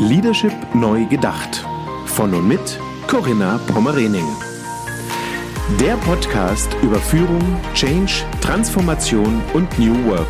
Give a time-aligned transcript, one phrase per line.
[0.00, 1.62] Leadership neu gedacht.
[2.06, 4.24] Von und mit Corinna Pommerening.
[5.78, 7.42] Der Podcast über Führung,
[7.74, 10.26] Change, Transformation und New Work.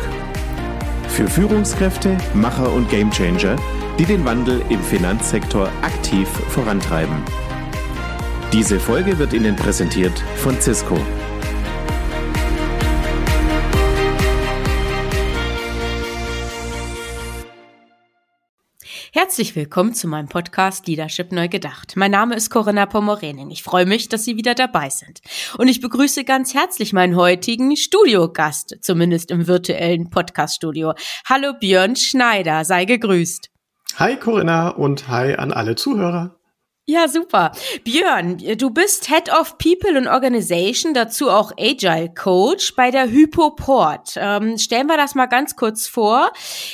[1.07, 3.55] Für Führungskräfte, Macher und Gamechanger,
[3.97, 7.15] die den Wandel im Finanzsektor aktiv vorantreiben.
[8.51, 10.99] Diese Folge wird Ihnen präsentiert von Cisco.
[19.31, 21.93] Herzlich willkommen zu meinem Podcast Leadership Neu Gedacht.
[21.95, 23.49] Mein Name ist Corinna Pomorenin.
[23.49, 25.21] Ich freue mich, dass Sie wieder dabei sind.
[25.57, 30.95] Und ich begrüße ganz herzlich meinen heutigen Studiogast, zumindest im virtuellen Podcaststudio.
[31.23, 33.49] Hallo Björn Schneider, sei gegrüßt.
[33.95, 36.40] Hi Corinna und hi an alle Zuhörer.
[36.87, 37.51] Ja, super.
[37.83, 44.15] Björn, du bist Head of People and Organization, dazu auch Agile Coach bei der Hypoport.
[44.17, 46.31] Ähm, stellen wir das mal ganz kurz vor.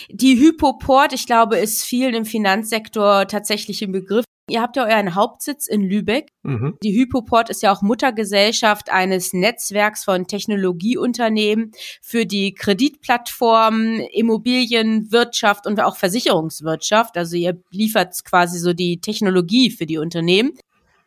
[0.09, 4.23] Die Hypoport, ich glaube, ist vielen im Finanzsektor tatsächlich im Begriff.
[4.49, 6.29] Ihr habt ja euren Hauptsitz in Lübeck.
[6.43, 6.77] Mhm.
[6.81, 15.81] Die Hypoport ist ja auch Muttergesellschaft eines Netzwerks von Technologieunternehmen für die Kreditplattformen, Immobilienwirtschaft und
[15.81, 17.17] auch Versicherungswirtschaft.
[17.17, 20.53] Also ihr liefert quasi so die Technologie für die Unternehmen.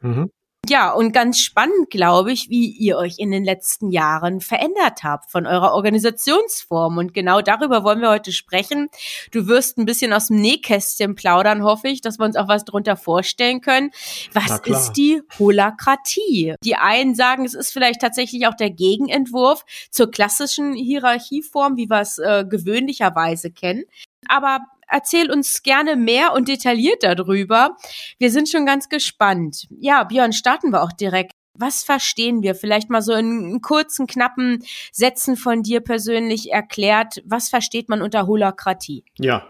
[0.01, 0.31] Mhm.
[0.69, 5.31] Ja, und ganz spannend, glaube ich, wie ihr euch in den letzten Jahren verändert habt
[5.31, 6.99] von eurer Organisationsform.
[6.99, 8.89] Und genau darüber wollen wir heute sprechen.
[9.33, 12.65] Du wirst ein bisschen aus dem Nähkästchen plaudern, hoffe ich, dass wir uns auch was
[12.65, 13.91] darunter vorstellen können.
[14.33, 16.55] Was ist die Holakratie?
[16.63, 22.01] Die einen sagen, es ist vielleicht tatsächlich auch der Gegenentwurf zur klassischen Hierarchieform, wie wir
[22.01, 23.85] es äh, gewöhnlicherweise kennen.
[24.29, 27.77] Aber erzähl uns gerne mehr und detailliert darüber.
[28.19, 29.67] Wir sind schon ganz gespannt.
[29.71, 31.33] Ja, Björn, starten wir auch direkt.
[31.55, 32.55] Was verstehen wir?
[32.55, 37.23] Vielleicht mal so in kurzen, knappen Sätzen von dir persönlich erklärt.
[37.27, 39.05] Was versteht man unter Holokratie?
[39.19, 39.47] Ja,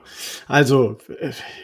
[0.49, 0.99] also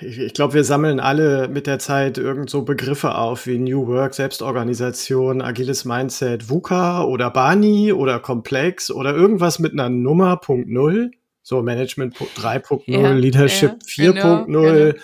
[0.01, 4.15] ich glaube, wir sammeln alle mit der Zeit irgend so Begriffe auf wie New Work,
[4.15, 11.11] Selbstorganisation, agiles Mindset, VUCA oder Bani oder Komplex oder irgendwas mit einer Nummer, Punkt Null.
[11.49, 14.13] So Management 3.0, ja, Leadership ja, 4.0.
[14.15, 14.99] Genau, genau.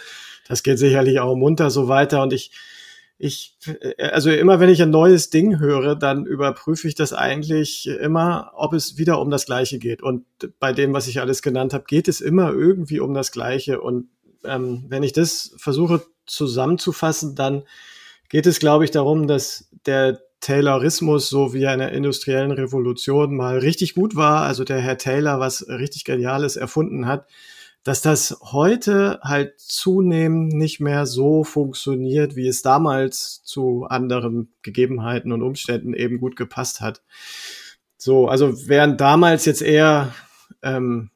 [0.48, 2.20] Das geht sicherlich auch munter so weiter.
[2.20, 2.50] Und ich,
[3.16, 3.56] ich,
[3.96, 8.72] also immer wenn ich ein neues Ding höre, dann überprüfe ich das eigentlich immer, ob
[8.72, 10.02] es wieder um das Gleiche geht.
[10.02, 10.24] Und
[10.58, 13.80] bei dem, was ich alles genannt habe, geht es immer irgendwie um das Gleiche.
[13.80, 14.08] Und
[14.42, 17.62] ähm, wenn ich das versuche zusammenzufassen, dann
[18.30, 23.34] geht es, glaube ich, darum, dass der Taylorismus, so wie er in der industriellen Revolution
[23.34, 27.26] mal richtig gut war, also der Herr Taylor was richtig Geniales erfunden hat,
[27.84, 35.32] dass das heute halt zunehmend nicht mehr so funktioniert, wie es damals zu anderen Gegebenheiten
[35.32, 37.02] und Umständen eben gut gepasst hat.
[37.96, 40.12] So, also während damals jetzt eher
[40.62, 41.10] ähm,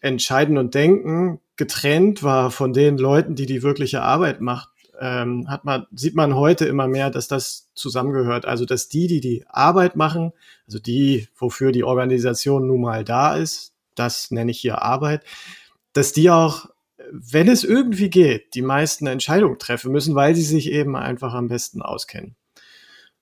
[0.00, 4.71] Entscheiden und Denken getrennt war von den Leuten, die die wirkliche Arbeit macht,
[5.02, 8.46] ähm, hat man, sieht man heute immer mehr, dass das zusammengehört.
[8.46, 10.32] Also, dass die, die die Arbeit machen,
[10.66, 15.24] also die, wofür die Organisation nun mal da ist, das nenne ich hier Arbeit,
[15.92, 16.66] dass die auch,
[17.10, 21.48] wenn es irgendwie geht, die meisten Entscheidungen treffen müssen, weil sie sich eben einfach am
[21.48, 22.36] besten auskennen.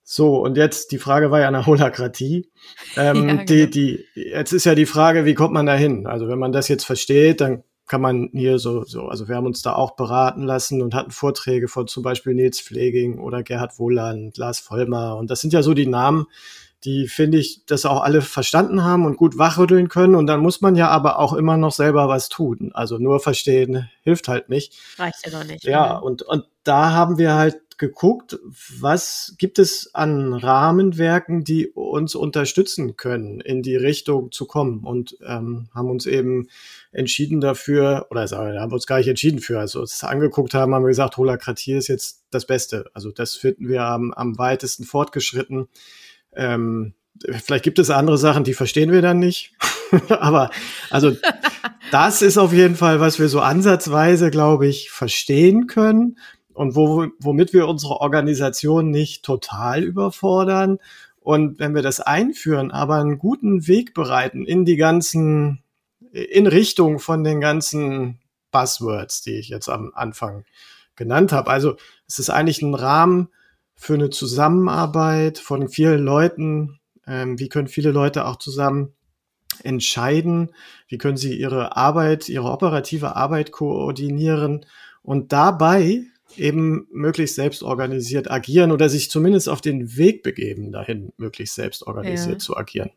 [0.03, 2.49] So, und jetzt die Frage war ja eine Holakratie.
[2.97, 3.43] Ähm, ja, genau.
[3.45, 6.07] die, die, jetzt ist ja die Frage, wie kommt man da hin?
[6.07, 9.45] Also wenn man das jetzt versteht, dann kann man hier so, so, also wir haben
[9.45, 13.79] uns da auch beraten lassen und hatten Vorträge von zum Beispiel Nils Pfleging oder Gerhard
[13.79, 15.17] Wohland, Lars Vollmer.
[15.17, 16.25] Und das sind ja so die Namen,
[16.83, 20.15] die finde ich, das auch alle verstanden haben und gut wachrütteln können.
[20.15, 22.71] Und dann muss man ja aber auch immer noch selber was tun.
[22.73, 24.73] Also nur verstehen hilft halt nicht.
[24.97, 25.63] Reicht ja noch nicht.
[25.63, 28.39] Ja, und, und da haben wir halt geguckt,
[28.79, 35.17] was gibt es an Rahmenwerken, die uns unterstützen können, in die Richtung zu kommen und
[35.25, 36.47] ähm, haben uns eben
[36.91, 40.75] entschieden dafür, oder sagen wir, haben uns gar nicht entschieden für, also es angeguckt haben,
[40.75, 42.85] haben wir gesagt, Holakratie ist jetzt das Beste.
[42.93, 45.67] Also das finden wir am, am weitesten fortgeschritten.
[46.35, 46.93] Ähm,
[47.43, 49.53] vielleicht gibt es andere Sachen, die verstehen wir dann nicht.
[50.09, 50.51] Aber
[50.91, 51.17] also
[51.91, 56.17] das ist auf jeden Fall, was wir so ansatzweise, glaube ich, verstehen können
[56.61, 60.77] und wo, womit wir unsere Organisation nicht total überfordern.
[61.19, 65.63] Und wenn wir das einführen, aber einen guten Weg bereiten in die ganzen,
[66.11, 68.19] in Richtung von den ganzen
[68.51, 70.45] Buzzwords, die ich jetzt am Anfang
[70.95, 71.49] genannt habe.
[71.49, 71.77] Also
[72.07, 73.29] es ist eigentlich ein Rahmen
[73.73, 76.79] für eine Zusammenarbeit von vielen Leuten.
[77.07, 78.93] Ähm, wie können viele Leute auch zusammen
[79.63, 80.51] entscheiden?
[80.87, 84.63] Wie können sie ihre Arbeit, ihre operative Arbeit koordinieren?
[85.01, 86.05] Und dabei
[86.37, 91.85] eben möglichst selbst organisiert agieren oder sich zumindest auf den Weg begeben, dahin möglichst selbst
[91.85, 92.39] organisiert ja.
[92.39, 92.91] zu agieren.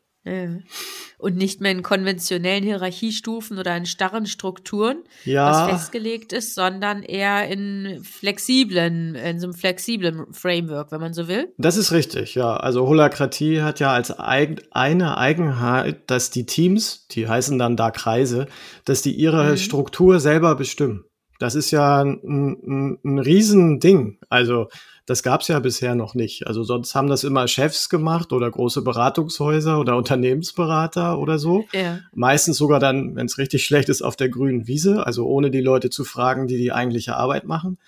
[1.19, 5.51] Und nicht mehr in konventionellen Hierarchiestufen oder in starren Strukturen, ja.
[5.51, 11.29] was festgelegt ist, sondern eher in flexiblen, in so einem flexiblen Framework, wenn man so
[11.29, 11.53] will.
[11.59, 12.57] Das ist richtig, ja.
[12.57, 17.91] Also Holakratie hat ja als eig eine Eigenheit, dass die Teams, die heißen dann da
[17.91, 18.47] Kreise,
[18.87, 19.57] dass die ihre mhm.
[19.59, 21.05] Struktur selber bestimmen.
[21.39, 24.19] Das ist ja ein, ein, ein Riesending.
[24.29, 24.69] Also
[25.07, 26.47] das gab es ja bisher noch nicht.
[26.47, 31.65] Also sonst haben das immer Chefs gemacht oder große Beratungshäuser oder Unternehmensberater oder so.
[31.73, 32.01] Ja.
[32.15, 35.61] Meistens sogar dann, wenn es richtig schlecht ist, auf der grünen Wiese, also ohne die
[35.61, 37.79] Leute zu fragen, die die eigentliche Arbeit machen.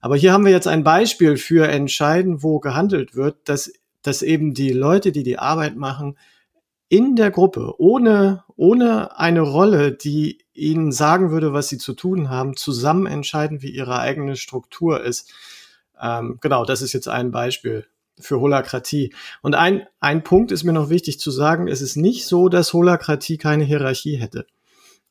[0.00, 3.72] Aber hier haben wir jetzt ein Beispiel für entscheiden, wo gehandelt wird, dass,
[4.02, 6.16] dass eben die Leute, die die Arbeit machen,
[6.94, 12.30] in der Gruppe, ohne, ohne eine Rolle, die ihnen sagen würde, was sie zu tun
[12.30, 15.34] haben, zusammen entscheiden, wie ihre eigene Struktur ist.
[16.00, 17.88] Ähm, genau, das ist jetzt ein Beispiel
[18.20, 19.12] für Holakratie.
[19.42, 22.72] Und ein, ein Punkt ist mir noch wichtig zu sagen, es ist nicht so, dass
[22.72, 24.46] Holakratie keine Hierarchie hätte.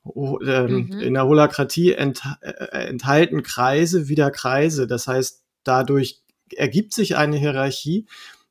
[0.05, 0.99] Ähm, mhm.
[1.01, 4.87] In der Holakratie ent, äh, enthalten Kreise wieder Kreise.
[4.87, 6.21] Das heißt, dadurch
[6.55, 8.05] ergibt sich eine Hierarchie.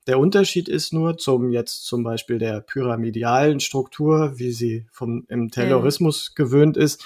[0.07, 5.51] Der Unterschied ist nur zum jetzt zum Beispiel der pyramidalen Struktur, wie sie vom im
[5.51, 6.45] Terrorismus ja.
[6.45, 7.05] gewöhnt ist,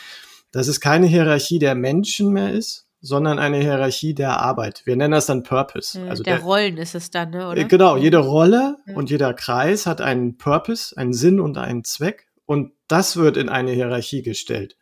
[0.51, 4.83] dass es keine Hierarchie der Menschen mehr ist, sondern eine Hierarchie der Arbeit.
[4.85, 6.01] Wir nennen das dann Purpose.
[6.09, 7.59] also der, der, Rollen ist es dann, ne, oder?
[7.59, 8.95] Äh, genau, jede Rolle ja.
[8.95, 13.49] und jeder Kreis hat einen Purpose, einen Sinn und einen Zweck und das wird in
[13.49, 14.77] eine Hierarchie gestellt.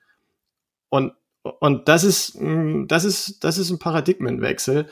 [0.88, 1.12] Und
[1.60, 4.86] und das ist mm, das ist das ist ein Paradigmenwechsel,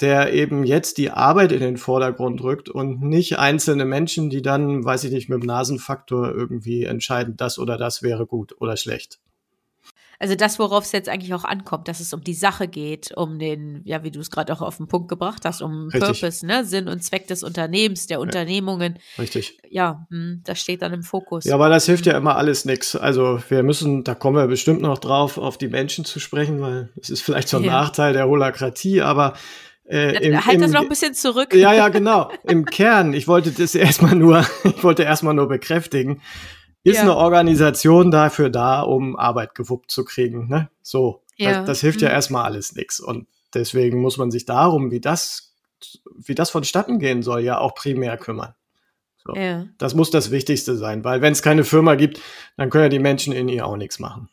[0.00, 4.84] der eben jetzt die Arbeit in den Vordergrund rückt und nicht einzelne Menschen, die dann,
[4.84, 9.20] weiß ich nicht, mit dem Nasenfaktor irgendwie entscheiden, das oder das wäre gut oder schlecht.
[10.18, 13.38] Also das, worauf es jetzt eigentlich auch ankommt, dass es um die Sache geht, um
[13.38, 16.20] den, ja, wie du es gerade auch auf den Punkt gebracht hast, um Richtig.
[16.20, 18.98] Purpose, ne, Sinn und Zweck des Unternehmens, der Unternehmungen.
[19.18, 19.58] Richtig.
[19.68, 21.44] Ja, hm, das steht dann im Fokus.
[21.44, 22.96] Ja, aber das hilft ja immer alles nichts.
[22.96, 26.90] Also wir müssen, da kommen wir bestimmt noch drauf, auf die Menschen zu sprechen, weil
[27.00, 27.72] es ist vielleicht so ein ja.
[27.72, 29.34] Nachteil der Holakratie, aber
[29.88, 31.54] äh, im, halt das noch ein bisschen zurück.
[31.54, 32.30] Ja, ja, genau.
[32.44, 36.20] Im Kern, ich wollte das erstmal nur, ich wollte erstmal nur bekräftigen
[36.86, 37.02] ist ja.
[37.02, 40.46] eine Organisation dafür da, um Arbeit gewuppt zu kriegen.
[40.46, 40.70] Ne?
[40.82, 41.58] So, ja.
[41.58, 42.14] das, das hilft ja mhm.
[42.14, 43.00] erstmal alles nichts.
[43.00, 45.52] Und deswegen muss man sich darum, wie das,
[46.16, 48.54] wie das vonstatten gehen soll, ja auch primär kümmern.
[49.16, 49.34] So.
[49.34, 49.66] Ja.
[49.78, 52.20] Das muss das Wichtigste sein, weil wenn es keine Firma gibt,
[52.56, 54.28] dann können ja die Menschen in ihr auch nichts machen.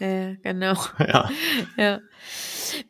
[0.00, 0.74] Ja, genau.
[0.98, 1.30] Ja.
[1.76, 2.00] ja.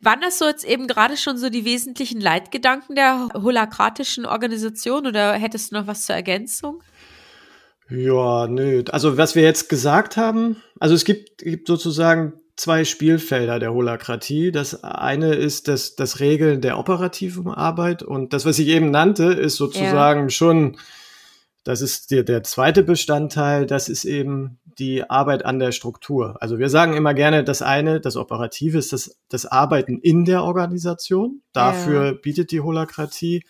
[0.01, 5.33] Waren das so jetzt eben gerade schon so die wesentlichen Leitgedanken der holakratischen Organisation oder
[5.33, 6.81] hättest du noch was zur Ergänzung?
[7.89, 8.83] Ja, nö.
[8.91, 14.51] Also was wir jetzt gesagt haben, also es gibt, gibt sozusagen zwei Spielfelder der Holakratie.
[14.51, 19.25] Das eine ist das, das Regeln der operativen Arbeit und das, was ich eben nannte,
[19.25, 20.29] ist sozusagen ja.
[20.29, 20.77] schon,
[21.63, 26.35] das ist der, der zweite Bestandteil, das ist eben die Arbeit an der Struktur.
[26.41, 30.43] Also wir sagen immer gerne, das eine, das Operative ist das, das Arbeiten in der
[30.43, 31.41] Organisation.
[31.53, 32.11] Dafür ja.
[32.13, 33.45] bietet die Holakratie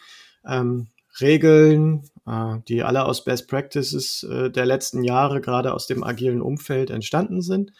[0.46, 0.88] ähm,
[1.22, 6.42] Regeln, äh, die alle aus Best Practices äh, der letzten Jahre, gerade aus dem agilen
[6.42, 7.72] Umfeld entstanden sind.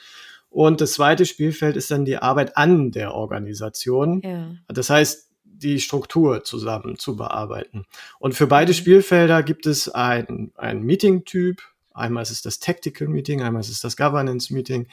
[0.50, 4.22] Und das zweite Spielfeld ist dann die Arbeit an der Organisation.
[4.24, 4.52] Ja.
[4.68, 5.30] Das heißt,
[5.64, 7.86] die Struktur zusammen zu bearbeiten.
[8.20, 8.76] Und für beide mhm.
[8.76, 11.62] Spielfelder gibt es ein, ein Meeting-Typ.
[11.94, 14.88] Einmal ist es das Tactical Meeting, einmal ist es das Governance Meeting.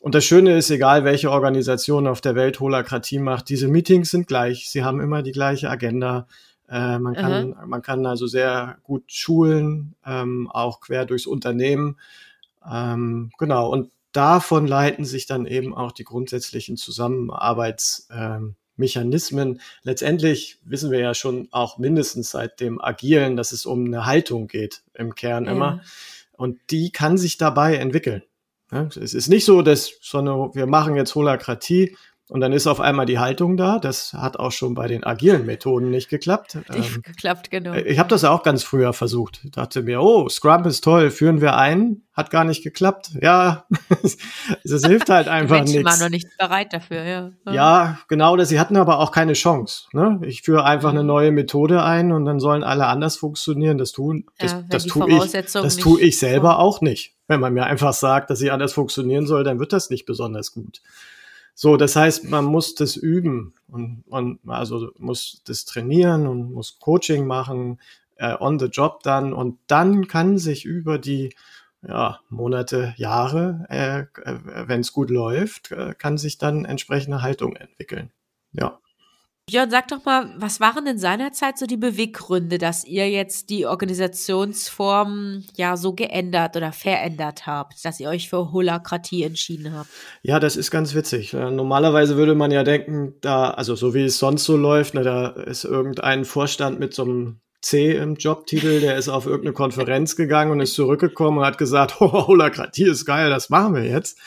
[0.00, 4.26] Und das Schöne ist, egal welche Organisation auf der Welt Holakratie macht, diese Meetings sind
[4.26, 4.70] gleich.
[4.70, 6.26] Sie haben immer die gleiche Agenda.
[6.70, 11.98] Äh, man, kann, man kann also sehr gut schulen, ähm, auch quer durchs Unternehmen.
[12.68, 18.50] Ähm, genau, und davon leiten sich dann eben auch die grundsätzlichen Zusammenarbeitsmechanismen.
[18.50, 18.56] Ähm,
[19.82, 24.48] Letztendlich wissen wir ja schon auch mindestens seit dem Agilen, dass es um eine Haltung
[24.48, 25.52] geht im Kern ja.
[25.52, 25.82] immer.
[26.32, 28.22] Und die kann sich dabei entwickeln.
[28.96, 31.96] Es ist nicht so, dass sondern wir machen jetzt Holakratie
[32.30, 33.80] und dann ist auf einmal die Haltung da.
[33.80, 36.56] Das hat auch schon bei den agilen Methoden nicht geklappt.
[36.72, 37.74] Nicht ähm, geklappt, genau.
[37.74, 39.40] Ich habe das auch ganz früher versucht.
[39.42, 42.02] Ich dachte mir, oh, Scrum ist toll, führen wir ein.
[42.12, 43.10] Hat gar nicht geklappt.
[43.20, 43.64] Ja,
[44.04, 45.72] es hilft halt einfach nichts.
[45.72, 47.30] Die waren noch nicht bereit dafür, ja.
[47.50, 48.36] Ja, genau.
[48.36, 49.88] Das, sie hatten aber auch keine Chance.
[49.92, 50.20] Ne?
[50.22, 51.08] Ich führe einfach eine mhm.
[51.08, 53.76] neue Methode ein und dann sollen alle anders funktionieren.
[53.76, 57.16] Das tun, das, ja, das tue ich, das tue ich selber auch nicht.
[57.26, 60.52] Wenn man mir einfach sagt, dass sie anders funktionieren soll, dann wird das nicht besonders
[60.52, 60.80] gut.
[61.62, 66.78] So, das heißt, man muss das üben und man also muss das trainieren und muss
[66.78, 67.78] Coaching machen,
[68.16, 71.34] äh, on the job dann und dann kann sich über die
[71.86, 77.56] ja, Monate, Jahre, äh, äh wenn es gut läuft, äh, kann sich dann entsprechende Haltung
[77.56, 78.10] entwickeln.
[78.52, 78.80] Ja.
[79.46, 83.66] Björn, sag doch mal, was waren denn seinerzeit so die Beweggründe, dass ihr jetzt die
[83.66, 89.88] Organisationsform ja so geändert oder verändert habt, dass ihr euch für Holakratie entschieden habt?
[90.22, 91.32] Ja, das ist ganz witzig.
[91.32, 95.28] Normalerweise würde man ja denken, da, also so wie es sonst so läuft, ne, da
[95.28, 100.50] ist irgendein Vorstand mit so einem C im Jobtitel, der ist auf irgendeine Konferenz gegangen
[100.50, 104.18] und ist zurückgekommen und hat gesagt, Holakratie ist geil, das machen wir jetzt.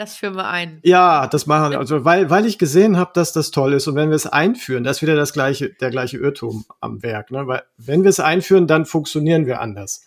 [0.00, 0.80] Das führen wir ein.
[0.82, 1.78] Ja, das machen wir.
[1.78, 3.86] Also, weil, weil ich gesehen habe, dass das toll ist.
[3.86, 7.30] Und wenn wir es einführen, das ist wieder das gleiche, der gleiche Irrtum am Werk.
[7.30, 7.46] Ne?
[7.46, 10.06] Weil wenn wir es einführen, dann funktionieren wir anders.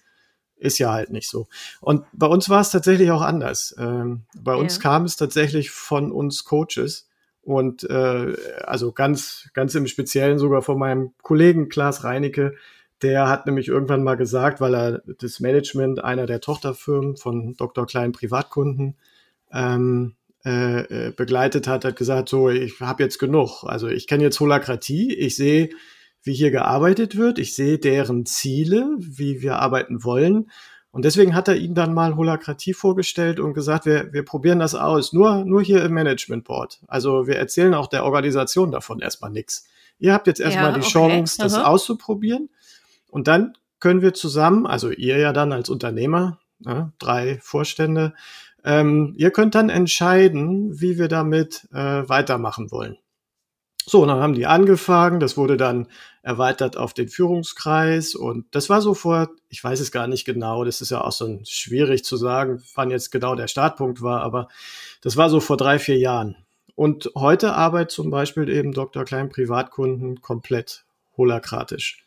[0.56, 1.46] Ist ja halt nicht so.
[1.80, 3.76] Und bei uns war es tatsächlich auch anders.
[3.78, 4.82] Ähm, bei uns ja.
[4.82, 7.08] kam es tatsächlich von uns Coaches
[7.44, 12.56] und äh, also ganz, ganz im Speziellen sogar von meinem Kollegen Klaas Reinecke.
[13.04, 17.86] Der hat nämlich irgendwann mal gesagt, weil er das Management einer der Tochterfirmen von Dr.
[17.86, 18.96] Klein Privatkunden
[19.54, 23.64] ähm, äh, äh, begleitet hat, hat gesagt, so, ich habe jetzt genug.
[23.64, 25.70] Also ich kenne jetzt Holakratie, ich sehe,
[26.22, 30.50] wie hier gearbeitet wird, ich sehe deren Ziele, wie wir arbeiten wollen.
[30.92, 34.76] Und deswegen hat er ihnen dann mal Holakratie vorgestellt und gesagt, wir, wir probieren das
[34.76, 36.82] aus, nur, nur hier im Management Board.
[36.88, 39.66] Also wir erzählen auch der Organisation davon erstmal nichts.
[39.98, 40.92] Ihr habt jetzt erstmal ja, die okay.
[40.92, 41.64] Chance, das Aha.
[41.64, 42.50] auszuprobieren.
[43.10, 48.14] Und dann können wir zusammen, also ihr ja dann als Unternehmer, ne, drei Vorstände,
[48.64, 52.98] ähm, ihr könnt dann entscheiden, wie wir damit äh, weitermachen wollen.
[53.86, 55.88] So, dann haben die angefangen, das wurde dann
[56.22, 60.64] erweitert auf den Führungskreis und das war so vor, ich weiß es gar nicht genau,
[60.64, 64.48] das ist ja auch so schwierig zu sagen, wann jetzt genau der Startpunkt war, aber
[65.02, 66.38] das war so vor drei, vier Jahren.
[66.76, 69.04] Und heute arbeitet zum Beispiel eben Dr.
[69.04, 70.86] Klein Privatkunden komplett
[71.18, 72.06] holakratisch.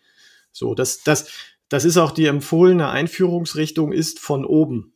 [0.50, 1.28] So, das, das,
[1.68, 4.94] das ist auch die empfohlene Einführungsrichtung ist von oben.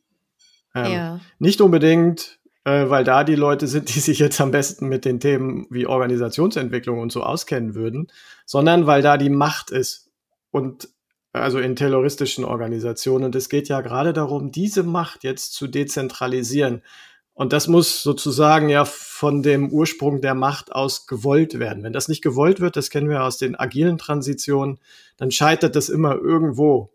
[0.75, 1.19] Ähm, ja.
[1.39, 5.19] Nicht unbedingt, äh, weil da die Leute sind, die sich jetzt am besten mit den
[5.19, 8.07] Themen wie Organisationsentwicklung und so auskennen würden,
[8.45, 10.11] sondern weil da die Macht ist
[10.51, 10.89] und
[11.33, 13.25] also in terroristischen Organisationen.
[13.25, 16.81] Und es geht ja gerade darum, diese Macht jetzt zu dezentralisieren.
[17.33, 21.83] Und das muss sozusagen ja von dem Ursprung der Macht aus gewollt werden.
[21.83, 24.79] Wenn das nicht gewollt wird, das kennen wir aus den agilen Transitionen,
[25.15, 26.91] dann scheitert das immer irgendwo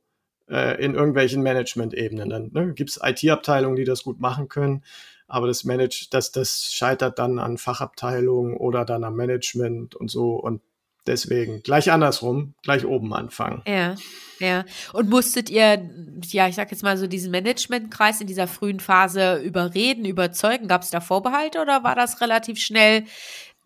[0.48, 2.30] äh, in irgendwelchen Management-Ebenen.
[2.30, 4.82] Dann ne, gibt es IT-Abteilungen, die das gut machen können,
[5.28, 10.34] aber das Manage, das, das scheitert dann an Fachabteilungen oder dann am Management und so.
[10.34, 10.60] Und
[11.06, 13.62] deswegen gleich andersrum, gleich oben anfangen.
[13.66, 13.96] Ja,
[14.38, 14.64] ja.
[14.92, 15.90] Und musstet ihr,
[16.26, 20.68] ja, ich sag jetzt mal so diesen Managementkreis in dieser frühen Phase überreden, überzeugen?
[20.68, 23.04] Gab es da Vorbehalte oder war das relativ schnell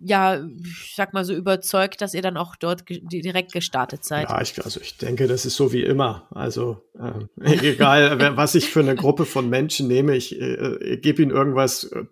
[0.03, 4.31] ja, ich sag mal so überzeugt, dass ihr dann auch dort ge direkt gestartet seid?
[4.31, 6.27] Ja, ich, also ich denke, das ist so wie immer.
[6.31, 7.25] Also äh,
[7.69, 11.85] egal, was ich für eine Gruppe von Menschen nehme, ich, äh, ich gebe ihnen irgendwas
[11.85, 12.05] äh,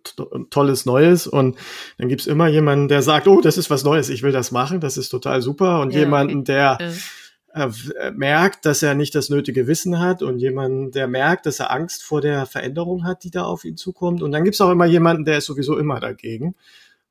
[0.50, 1.56] Tolles Neues und
[1.96, 4.80] dann gibt's immer jemanden, der sagt, oh, das ist was Neues, ich will das machen,
[4.80, 6.78] das ist total super und ja, jemanden, der.
[6.80, 6.92] Äh,
[7.54, 11.72] äh, merkt, dass er nicht das nötige Wissen hat und jemanden, der merkt, dass er
[11.72, 14.22] Angst vor der Veränderung hat, die da auf ihn zukommt.
[14.22, 16.54] Und dann gibt's auch immer jemanden, der ist sowieso immer dagegen.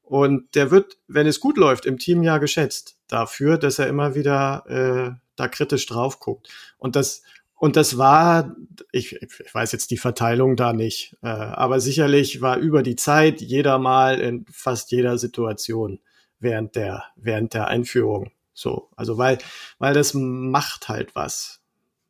[0.08, 4.16] Und der wird, wenn es gut läuft, im Team ja geschätzt dafür, dass er immer
[4.16, 6.48] wieder äh, da kritisch drauf guckt.
[6.78, 7.24] Und das,
[7.56, 8.56] und das war,
[8.94, 13.42] ich, ich weiß jetzt die Verteilung da nicht, äh, aber sicherlich war über die Zeit
[13.42, 16.00] jeder mal in fast jeder Situation
[16.40, 18.90] während der, während der Einführung so.
[18.96, 19.40] Also weil,
[19.78, 21.60] weil das macht halt was.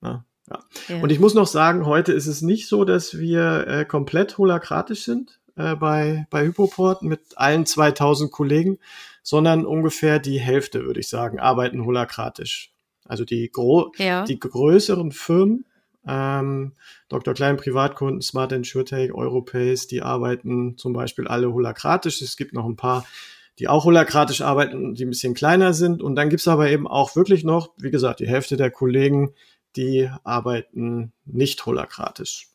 [0.01, 0.23] Ne?
[0.49, 0.59] Ja.
[0.87, 1.01] ja.
[1.01, 5.03] Und ich muss noch sagen, heute ist es nicht so, dass wir äh, komplett holakratisch
[5.03, 8.77] sind äh, bei, bei Hypoport mit allen 2000 Kollegen,
[9.23, 12.71] sondern ungefähr die Hälfte, würde ich sagen, arbeiten holakratisch.
[13.05, 14.23] Also die, gro ja.
[14.23, 15.65] die größeren Firmen,
[16.07, 16.73] ähm,
[17.09, 17.33] Dr.
[17.33, 22.21] Klein Privatkunden, Smart InsurTech, Europace, die arbeiten zum Beispiel alle holakratisch.
[22.21, 23.05] Es gibt noch ein paar,
[23.59, 26.01] die auch holakratisch arbeiten, die ein bisschen kleiner sind.
[26.01, 29.33] Und dann gibt's aber eben auch wirklich noch, wie gesagt, die Hälfte der Kollegen,
[29.75, 32.47] die arbeiten nicht holakratisch.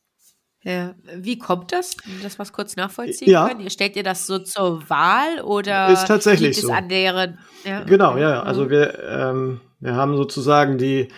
[0.64, 1.96] Ja, wie kommt das?
[2.22, 3.48] Das was kurz nachvollziehen ja.
[3.48, 3.60] können?
[3.60, 6.68] Ihr stellt ihr das so zur Wahl oder ist tatsächlich liegt so.
[6.68, 7.38] es an deren?
[7.64, 8.20] Ja, genau, okay.
[8.20, 8.42] ja.
[8.42, 8.70] Also mhm.
[8.70, 11.08] wir ähm, wir haben sozusagen die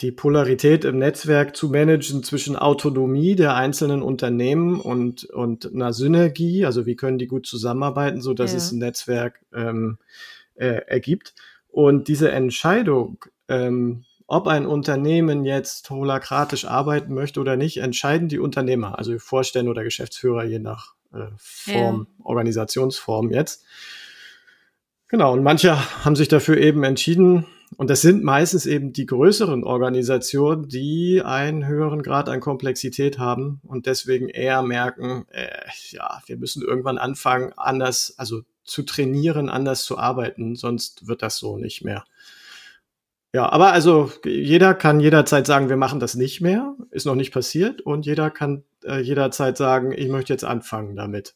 [0.00, 6.66] die Polarität im Netzwerk zu managen zwischen Autonomie der einzelnen Unternehmen und und einer Synergie.
[6.66, 8.58] Also wie können die gut zusammenarbeiten, so dass ja.
[8.58, 9.98] es ein Netzwerk ähm,
[10.56, 11.34] äh, ergibt.
[11.68, 18.38] Und diese Entscheidung ähm, ob ein Unternehmen jetzt holakratisch arbeiten möchte oder nicht, entscheiden die
[18.38, 22.24] Unternehmer, also Vorstände oder Geschäftsführer, je nach äh, Form, ja.
[22.24, 23.64] Organisationsform jetzt.
[25.08, 29.64] Genau, und manche haben sich dafür eben entschieden, und das sind meistens eben die größeren
[29.64, 35.48] Organisationen, die einen höheren Grad an Komplexität haben und deswegen eher merken, äh,
[35.90, 41.36] ja, wir müssen irgendwann anfangen, anders, also zu trainieren, anders zu arbeiten, sonst wird das
[41.36, 42.04] so nicht mehr.
[43.34, 47.32] Ja, aber also jeder kann jederzeit sagen, wir machen das nicht mehr, ist noch nicht
[47.32, 51.34] passiert und jeder kann äh, jederzeit sagen, ich möchte jetzt anfangen damit.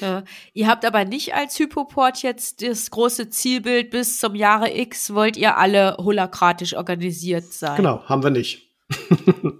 [0.00, 0.24] Ja.
[0.54, 5.36] Ihr habt aber nicht als Hypoport jetzt das große Zielbild bis zum Jahre X, wollt
[5.36, 7.76] ihr alle holakratisch organisiert sein?
[7.76, 8.68] Genau, haben wir nicht.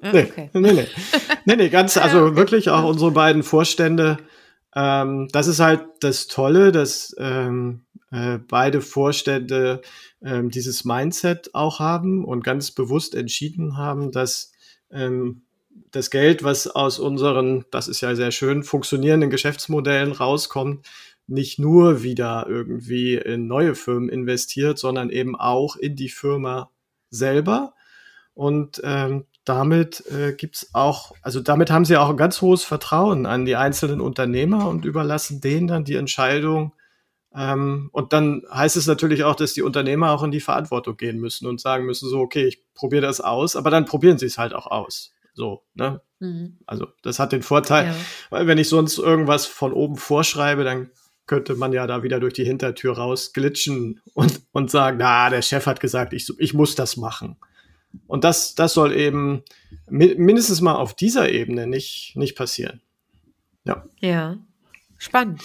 [0.02, 0.50] nee, okay.
[0.54, 0.86] nee, nee.
[1.44, 4.16] Nee, nee, ganz, also wirklich auch unsere beiden Vorstände,
[4.74, 9.82] ähm, das ist halt das Tolle, dass ähm, äh, beide Vorstände
[10.22, 14.52] ähm, dieses Mindset auch haben und ganz bewusst entschieden haben, dass
[14.90, 15.42] ähm,
[15.90, 20.86] das Geld, was aus unseren, das ist ja sehr schön, funktionierenden Geschäftsmodellen rauskommt,
[21.26, 26.70] nicht nur wieder irgendwie in neue Firmen investiert, sondern eben auch in die Firma
[27.10, 27.74] selber.
[28.34, 33.26] Und ähm, damit äh, gibt's auch, also damit haben sie auch ein ganz hohes Vertrauen
[33.26, 36.72] an die einzelnen Unternehmer und überlassen denen dann die Entscheidung.
[37.36, 41.18] Ähm, und dann heißt es natürlich auch, dass die Unternehmer auch in die Verantwortung gehen
[41.18, 44.38] müssen und sagen müssen, so, okay, ich probiere das aus, aber dann probieren sie es
[44.38, 45.14] halt auch aus.
[45.34, 46.00] So, ne?
[46.18, 46.56] Mhm.
[46.66, 47.94] Also das hat den Vorteil, ja.
[48.30, 50.90] weil wenn ich sonst irgendwas von oben vorschreibe, dann
[51.26, 55.42] könnte man ja da wieder durch die Hintertür raus glitschen und, und sagen, na, der
[55.42, 57.36] Chef hat gesagt, ich, ich muss das machen.
[58.06, 59.42] Und das, das soll eben
[59.88, 62.80] mindestens mal auf dieser Ebene nicht, nicht passieren.
[63.64, 63.84] Ja.
[64.00, 64.38] Ja.
[64.98, 65.42] Spannend.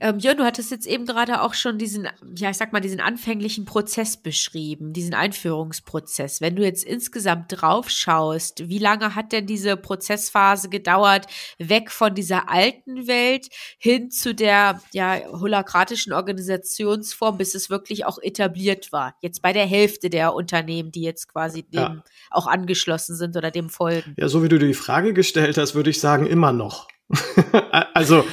[0.00, 3.00] Ähm, Jörn, du hattest jetzt eben gerade auch schon diesen, ja, ich sag mal, diesen
[3.00, 6.40] anfänglichen Prozess beschrieben, diesen Einführungsprozess.
[6.40, 11.26] Wenn du jetzt insgesamt drauf schaust, wie lange hat denn diese Prozessphase gedauert,
[11.58, 18.18] weg von dieser alten Welt hin zu der, ja, holakratischen Organisationsform, bis es wirklich auch
[18.22, 19.16] etabliert war?
[19.20, 22.04] Jetzt bei der Hälfte der Unternehmen, die jetzt quasi dem ja.
[22.30, 24.14] auch angeschlossen sind oder dem folgen.
[24.16, 26.88] Ja, so wie du die Frage gestellt hast, würde ich sagen, immer noch.
[27.94, 28.24] also,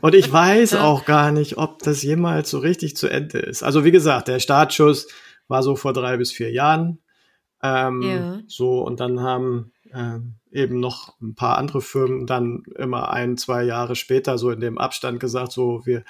[0.00, 3.62] und ich weiß auch gar nicht, ob das jemals so richtig zu Ende ist.
[3.62, 5.08] Also, wie gesagt, der Startschuss
[5.48, 6.98] war so vor drei bis vier Jahren.
[7.62, 8.40] Ähm, ja.
[8.46, 13.64] So, und dann haben ähm, eben noch ein paar andere Firmen dann immer ein, zwei
[13.64, 16.04] Jahre später so in dem Abstand gesagt, so, wir,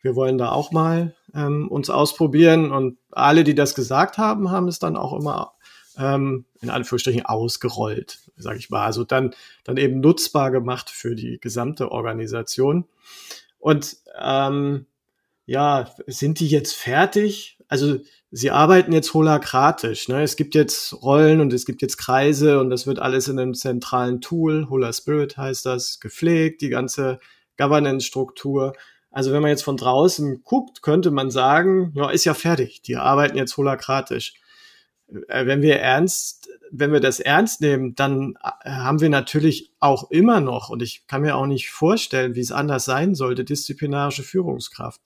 [0.00, 2.70] wir wollen da auch mal ähm, uns ausprobieren.
[2.70, 5.52] Und alle, die das gesagt haben, haben es dann auch immer
[5.98, 8.84] ähm, in Anführungsstrichen ausgerollt, sage ich mal.
[8.84, 12.86] Also dann, dann eben nutzbar gemacht für die gesamte Organisation.
[13.58, 14.86] Und ähm,
[15.46, 17.58] ja, sind die jetzt fertig?
[17.68, 17.98] Also
[18.30, 20.08] sie arbeiten jetzt holakratisch.
[20.08, 20.22] Ne?
[20.22, 23.54] Es gibt jetzt Rollen und es gibt jetzt Kreise und das wird alles in einem
[23.54, 27.18] zentralen Tool, Hola Spirit heißt das, gepflegt, die ganze
[27.56, 28.74] Governance-Struktur.
[29.10, 32.82] Also wenn man jetzt von draußen guckt, könnte man sagen, ja, ist ja fertig.
[32.82, 34.34] Die arbeiten jetzt holakratisch.
[35.28, 40.10] Äh, wenn wir ernst, wenn wir das ernst nehmen, dann äh, haben wir natürlich auch
[40.10, 44.22] immer noch, und ich kann mir auch nicht vorstellen, wie es anders sein sollte, disziplinarische
[44.22, 45.00] Führungskraft.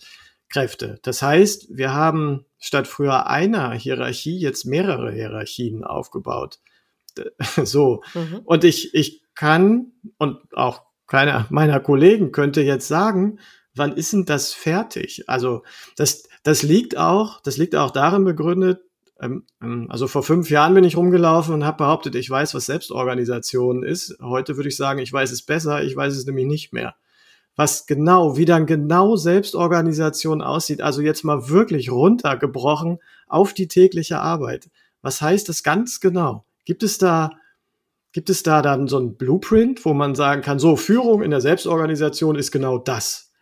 [0.51, 0.99] Kräfte.
[1.03, 6.59] Das heißt, wir haben statt früher einer Hierarchie jetzt mehrere Hierarchien aufgebaut.
[7.65, 8.03] So.
[8.15, 8.41] Mhm.
[8.45, 13.41] Und ich, ich kann, und auch keiner meiner Kollegen könnte jetzt sagen,
[13.75, 15.29] wann ist denn das fertig?
[15.29, 15.63] Also,
[15.97, 18.81] das, das liegt auch, das liegt auch darin begründet,
[19.89, 24.17] also vor fünf Jahren bin ich rumgelaufen und habe behauptet, ich weiß, was Selbstorganisation ist.
[24.21, 26.95] Heute würde ich sagen, ich weiß es besser, ich weiß es nämlich nicht mehr.
[27.57, 34.21] Was genau, wie dann genau Selbstorganisation aussieht, also jetzt mal wirklich runtergebrochen auf die tägliche
[34.21, 34.71] Arbeit.
[35.03, 36.47] Was heißt das ganz genau?
[36.65, 37.33] Gibt es da,
[38.13, 41.43] gibt es da dann so ein Blueprint, wo man sagen kann, so Führung in der
[41.43, 43.33] Selbstorganisation ist genau das?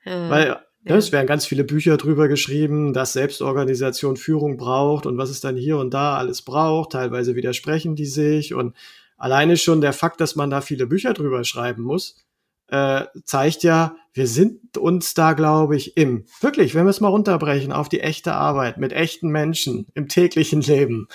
[0.00, 0.30] Hm.
[0.30, 0.96] Weil ja.
[0.96, 5.56] Es werden ganz viele Bücher drüber geschrieben, dass Selbstorganisation Führung braucht und was es dann
[5.56, 6.92] hier und da alles braucht.
[6.92, 8.76] Teilweise widersprechen die sich und
[9.16, 12.24] alleine schon der Fakt, dass man da viele Bücher drüber schreiben muss,
[12.68, 17.08] äh, zeigt ja, wir sind uns da, glaube ich, im, wirklich, wenn wir es mal
[17.08, 21.08] runterbrechen auf die echte Arbeit mit echten Menschen im täglichen Leben,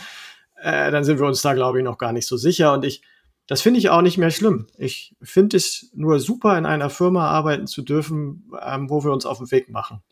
[0.62, 2.74] äh, dann sind wir uns da, glaube ich, noch gar nicht so sicher.
[2.74, 3.02] Und ich
[3.50, 4.68] das finde ich auch nicht mehr schlimm.
[4.78, 9.26] Ich finde es nur super, in einer Firma arbeiten zu dürfen, ähm, wo wir uns
[9.26, 10.04] auf den Weg machen.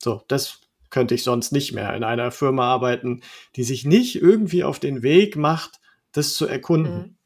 [0.00, 3.22] So, das könnte ich sonst nicht mehr in einer Firma arbeiten,
[3.56, 5.80] die sich nicht irgendwie auf den Weg macht,
[6.12, 6.96] das zu erkunden.
[6.96, 7.16] Mhm.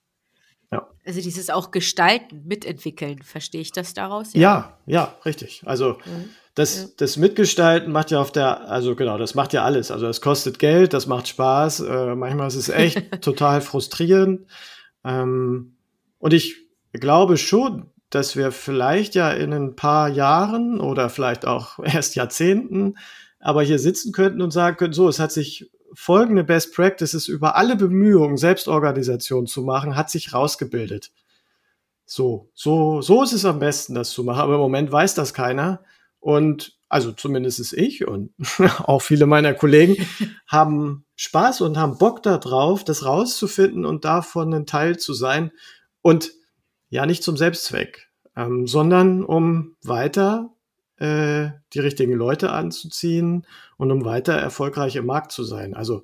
[0.72, 0.88] Ja.
[1.04, 4.32] Also dieses auch gestalten, mitentwickeln, verstehe ich das daraus?
[4.32, 5.64] Ja, ja, ja richtig.
[5.66, 6.30] Also mhm.
[6.54, 6.88] das, ja.
[6.96, 9.90] das Mitgestalten macht ja auf der, also genau, das macht ja alles.
[9.90, 11.80] Also es kostet Geld, das macht Spaß.
[11.80, 14.46] Äh, manchmal ist es echt total frustrierend.
[15.08, 15.76] Ähm,
[16.18, 16.56] und ich
[16.92, 22.94] glaube schon, dass wir vielleicht ja in ein paar Jahren oder vielleicht auch erst Jahrzehnten
[23.40, 27.56] aber hier sitzen könnten und sagen könnten, so, es hat sich folgende Best Practices über
[27.56, 31.12] alle Bemühungen, Selbstorganisation zu machen, hat sich rausgebildet.
[32.04, 34.40] So, so, so ist es am besten, das zu machen.
[34.40, 35.82] Aber im Moment weiß das keiner.
[36.20, 38.32] Und, also zumindest ich und
[38.78, 39.96] auch viele meiner Kollegen,
[40.46, 45.52] haben Spaß und haben Bock darauf, das rauszufinden und davon ein Teil zu sein.
[46.00, 46.32] Und
[46.88, 50.54] ja, nicht zum Selbstzweck, ähm, sondern um weiter
[50.96, 53.46] äh, die richtigen Leute anzuziehen
[53.76, 55.74] und um weiter erfolgreich im Markt zu sein.
[55.74, 56.02] Also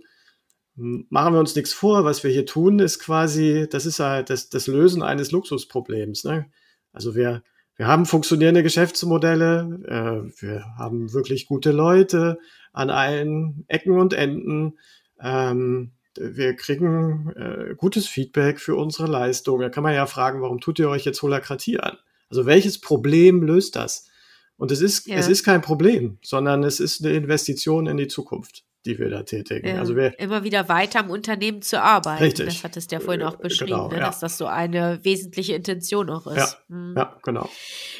[0.76, 4.48] machen wir uns nichts vor, was wir hier tun, ist quasi, das ist halt das,
[4.48, 6.24] das Lösen eines Luxusproblems.
[6.24, 6.50] Ne?
[6.92, 7.42] Also wir,
[7.76, 12.38] wir haben funktionierende Geschäftsmodelle, äh, wir haben wirklich gute Leute
[12.72, 14.78] an allen Ecken und Enden.
[15.20, 19.60] Ähm, wir kriegen äh, gutes Feedback für unsere Leistung.
[19.60, 21.96] Da kann man ja fragen, warum tut ihr euch jetzt Holakratie an?
[22.30, 24.08] Also welches Problem löst das?
[24.56, 25.16] Und es ist, ja.
[25.16, 29.22] es ist kein Problem, sondern es ist eine Investition in die Zukunft die wir da
[29.22, 29.66] tätigen.
[29.66, 32.22] Ja, also wir, immer wieder weiter am Unternehmen zu arbeiten.
[32.22, 32.46] Richtig.
[32.46, 34.06] Das hattest du ja vorhin auch beschrieben, genau, ne, ja.
[34.06, 36.36] dass das so eine wesentliche Intention auch ist.
[36.36, 36.94] Ja, hm.
[36.96, 37.48] ja, genau.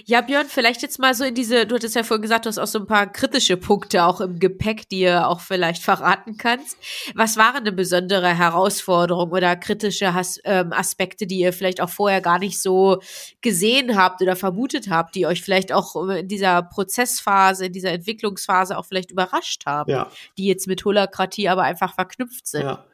[0.05, 2.59] Ja, Björn, vielleicht jetzt mal so in diese, du hattest ja vorhin gesagt, du hast
[2.59, 6.77] auch so ein paar kritische Punkte auch im Gepäck, die ihr auch vielleicht verraten kannst.
[7.15, 12.21] Was waren eine besondere Herausforderung oder kritische Has ähm, Aspekte, die ihr vielleicht auch vorher
[12.21, 13.01] gar nicht so
[13.41, 18.77] gesehen habt oder vermutet habt, die euch vielleicht auch in dieser Prozessphase, in dieser Entwicklungsphase
[18.77, 20.11] auch vielleicht überrascht haben, Ja.
[20.37, 22.63] die jetzt mit Holokratie aber einfach verknüpft sind?
[22.63, 22.85] Ja.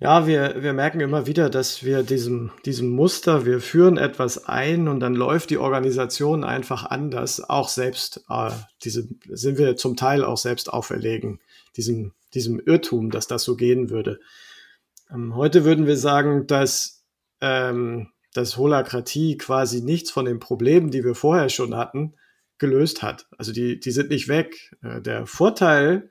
[0.00, 4.88] Ja, wir, wir merken immer wieder, dass wir diesem, diesem Muster, wir führen etwas ein
[4.88, 8.50] und dann läuft die Organisation einfach anders, auch selbst, äh,
[8.82, 11.40] diese sind wir zum Teil auch selbst auferlegen,
[11.76, 14.18] diesem, diesem Irrtum, dass das so gehen würde.
[15.10, 17.04] Ähm, heute würden wir sagen, dass,
[17.40, 22.14] ähm, dass Holakratie quasi nichts von den Problemen, die wir vorher schon hatten,
[22.58, 23.26] gelöst hat.
[23.38, 24.76] Also die, die sind nicht weg.
[24.82, 26.10] Äh, der Vorteil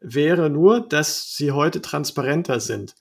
[0.00, 2.94] wäre nur, dass sie heute transparenter sind.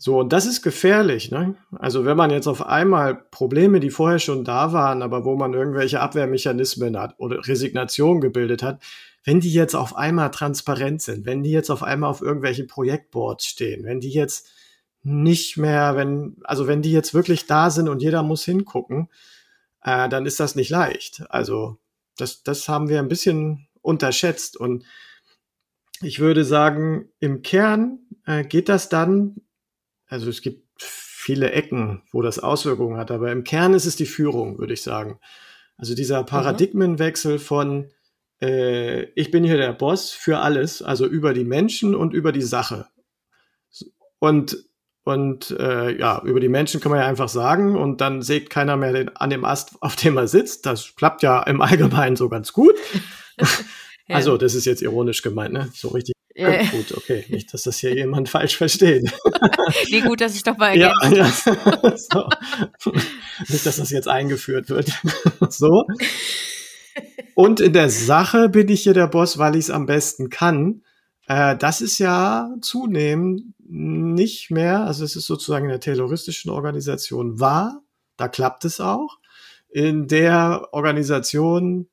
[0.00, 1.32] So, und das ist gefährlich.
[1.32, 1.56] Ne?
[1.76, 5.54] Also wenn man jetzt auf einmal Probleme, die vorher schon da waren, aber wo man
[5.54, 8.80] irgendwelche Abwehrmechanismen hat oder Resignation gebildet hat,
[9.24, 13.46] wenn die jetzt auf einmal transparent sind, wenn die jetzt auf einmal auf irgendwelchen Projektboards
[13.46, 14.48] stehen, wenn die jetzt
[15.02, 19.08] nicht mehr, wenn, also wenn die jetzt wirklich da sind und jeder muss hingucken,
[19.82, 21.24] äh, dann ist das nicht leicht.
[21.28, 21.76] Also
[22.16, 24.84] das, das haben wir ein bisschen unterschätzt und
[26.00, 29.36] ich würde sagen, im Kern äh, geht das dann,
[30.06, 34.06] also es gibt viele Ecken, wo das Auswirkungen hat, aber im Kern ist es die
[34.06, 35.18] Führung, würde ich sagen.
[35.76, 37.90] Also dieser Paradigmenwechsel von
[38.40, 42.42] äh, ich bin hier der Boss für alles, also über die Menschen und über die
[42.42, 42.86] Sache.
[44.18, 44.64] Und
[45.04, 48.76] und äh, ja, über die Menschen kann man ja einfach sagen und dann sägt keiner
[48.76, 50.66] mehr den, an dem Ast, auf dem er sitzt.
[50.66, 52.74] Das klappt ja im Allgemeinen so ganz gut.
[54.08, 54.16] Ja.
[54.16, 55.68] Also, das ist jetzt ironisch gemeint, ne?
[55.74, 56.62] So richtig Ja.
[56.64, 57.24] gut, okay.
[57.28, 59.12] Nicht, dass das hier jemand falsch versteht.
[59.90, 61.26] nee, gut, dass ich doch mal ja, ja.
[61.96, 62.28] so.
[63.48, 64.90] Nicht, dass das jetzt eingeführt wird.
[65.50, 65.84] so.
[67.34, 70.82] Und in der Sache bin ich hier der Boss, weil ich es am besten kann.
[71.28, 77.38] Äh, das ist ja zunehmend nicht mehr, also es ist sozusagen in der terroristischen Organisation
[77.38, 77.82] wahr,
[78.16, 79.18] da klappt es auch.
[79.68, 81.88] In der Organisation,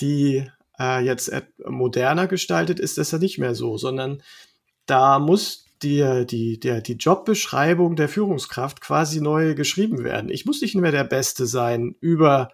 [0.00, 4.22] die äh, jetzt et- moderner gestaltet ist, das ja nicht mehr so, sondern
[4.86, 10.30] da muss die, die, der, die Jobbeschreibung der Führungskraft quasi neu geschrieben werden.
[10.30, 12.50] Ich muss nicht mehr der Beste sein über,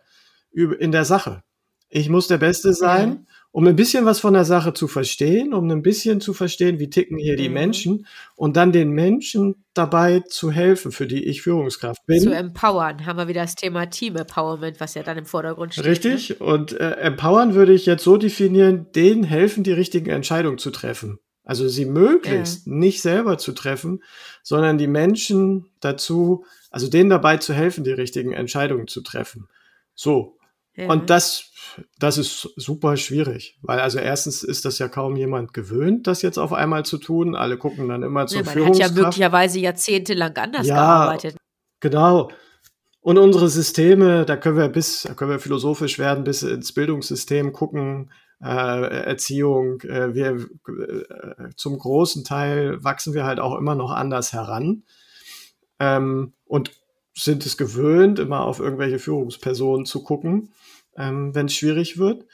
[0.52, 1.42] über in der Sache.
[1.88, 5.70] Ich muss der Beste sein, um ein bisschen was von der Sache zu verstehen, um
[5.70, 7.54] ein bisschen zu verstehen, wie ticken hier die Mhm.
[7.54, 12.20] Menschen und dann den Menschen dabei zu helfen, für die ich Führungskraft bin.
[12.20, 15.86] Zu empowern, haben wir wieder das Thema Team Empowerment, was ja dann im Vordergrund steht.
[15.86, 15.90] Ne?
[15.90, 16.38] Richtig.
[16.38, 21.18] Und äh, empowern würde ich jetzt so definieren, denen helfen, die richtigen Entscheidungen zu treffen.
[21.42, 24.02] Also sie möglichst nicht selber zu treffen,
[24.42, 29.48] sondern die Menschen dazu, also denen dabei zu helfen, die richtigen Entscheidungen zu treffen.
[29.94, 30.35] So.
[30.76, 30.88] Ja.
[30.88, 31.52] Und das,
[31.98, 36.38] das ist super schwierig, weil also erstens ist das ja kaum jemand gewöhnt, das jetzt
[36.38, 37.34] auf einmal zu tun.
[37.34, 38.96] Alle gucken dann immer zur Ja, man hat Führungskraft.
[38.96, 41.36] ja möglicherweise jahrzehntelang anders Ja, gearbeitet.
[41.80, 42.30] Genau.
[43.00, 47.52] Und unsere Systeme, da können wir bis, da können wir philosophisch werden, bis ins Bildungssystem
[47.52, 48.10] gucken,
[48.42, 48.46] äh,
[49.04, 49.80] Erziehung.
[49.82, 54.82] Äh, wir äh, zum großen Teil wachsen wir halt auch immer noch anders heran
[55.78, 56.72] ähm, und
[57.14, 60.52] sind es gewöhnt, immer auf irgendwelche Führungspersonen zu gucken,
[60.96, 62.24] ähm, wenn es schwierig wird.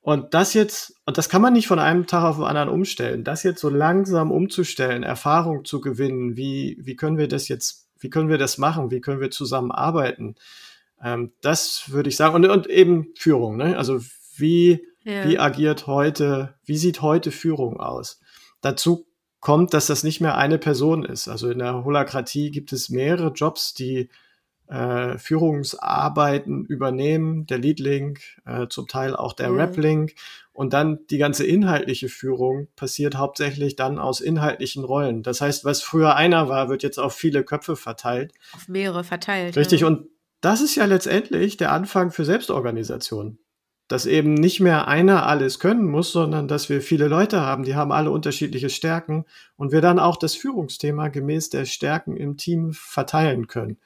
[0.00, 3.22] Und das jetzt, und das kann man nicht von einem Tag auf den anderen umstellen,
[3.22, 8.10] das jetzt so langsam umzustellen, Erfahrung zu gewinnen, wie, wie können wir das jetzt, wie
[8.10, 10.34] können wir das machen, wie können wir zusammenarbeiten,
[11.02, 12.34] ähm, das würde ich sagen.
[12.34, 13.76] Und, und eben Führung, ne?
[13.76, 14.00] Also
[14.36, 15.28] wie, Ja.
[15.28, 18.20] wie agiert heute, wie sieht heute Führung aus?
[18.60, 19.06] Dazu
[19.40, 21.28] kommt, dass das nicht mehr eine Person ist.
[21.28, 24.08] Also in der Holakratie gibt es mehrere Jobs, die
[24.72, 29.58] äh, Führungsarbeiten übernehmen, der Lead-Link, äh, zum Teil auch der mhm.
[29.58, 30.14] Rap-Link.
[30.54, 35.22] Und dann die ganze inhaltliche Führung passiert hauptsächlich dann aus inhaltlichen Rollen.
[35.22, 38.32] Das heißt, was früher einer war, wird jetzt auf viele Köpfe verteilt.
[38.54, 39.56] Auf mehrere verteilt.
[39.56, 39.82] Richtig.
[39.82, 39.88] Ja.
[39.88, 40.08] Und
[40.40, 43.38] das ist ja letztendlich der Anfang für Selbstorganisation.
[43.88, 47.74] Dass eben nicht mehr einer alles können muss, sondern dass wir viele Leute haben, die
[47.74, 52.72] haben alle unterschiedliche Stärken und wir dann auch das Führungsthema gemäß der Stärken im Team
[52.72, 53.76] verteilen können.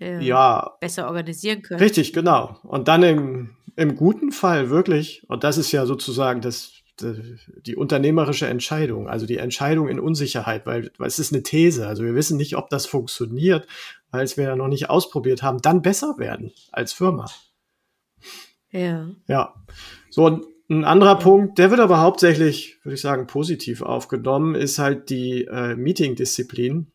[0.00, 0.76] Ja, ja.
[0.80, 1.80] Besser organisieren können.
[1.80, 2.58] Richtig, genau.
[2.62, 8.46] Und dann im, im guten Fall wirklich, und das ist ja sozusagen das, die unternehmerische
[8.46, 11.86] Entscheidung, also die Entscheidung in Unsicherheit, weil, weil es ist eine These.
[11.86, 13.66] Also wir wissen nicht, ob das funktioniert,
[14.10, 17.26] weil es wir ja noch nicht ausprobiert haben, dann besser werden als Firma.
[18.70, 19.10] Ja.
[19.28, 19.54] Ja.
[20.10, 21.18] So, und ein anderer.
[21.18, 26.92] Punkt, der wird aber hauptsächlich, würde ich sagen, positiv aufgenommen, ist halt die äh, Meeting-Disziplin.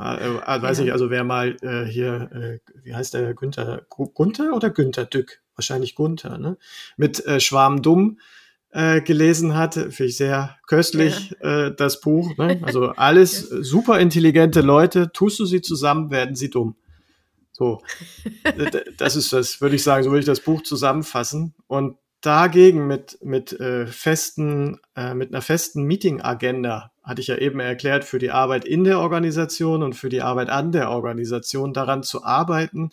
[0.00, 0.84] Äh, äh, weiß ja.
[0.84, 3.82] ich, also wer mal äh, hier, äh, wie heißt der Günther?
[3.88, 5.40] Gunther oder Günther Dück?
[5.54, 6.56] Wahrscheinlich Gunther, ne?
[6.96, 8.18] Mit äh, Schwarm dumm
[8.70, 11.66] äh, gelesen hat, finde ich sehr köstlich, ja.
[11.66, 12.36] äh, das Buch.
[12.36, 12.60] Ne?
[12.62, 16.76] Also alles super intelligente Leute, tust du sie zusammen, werden sie dumm.
[17.52, 17.82] So,
[18.98, 21.54] das ist das, würde ich sagen, so würde ich das Buch zusammenfassen.
[21.66, 27.60] Und dagegen mit, mit äh, festen, äh, mit einer festen Meeting-Agenda, hatte ich ja eben
[27.60, 32.02] erklärt, für die Arbeit in der Organisation und für die Arbeit an der Organisation daran
[32.02, 32.90] zu arbeiten,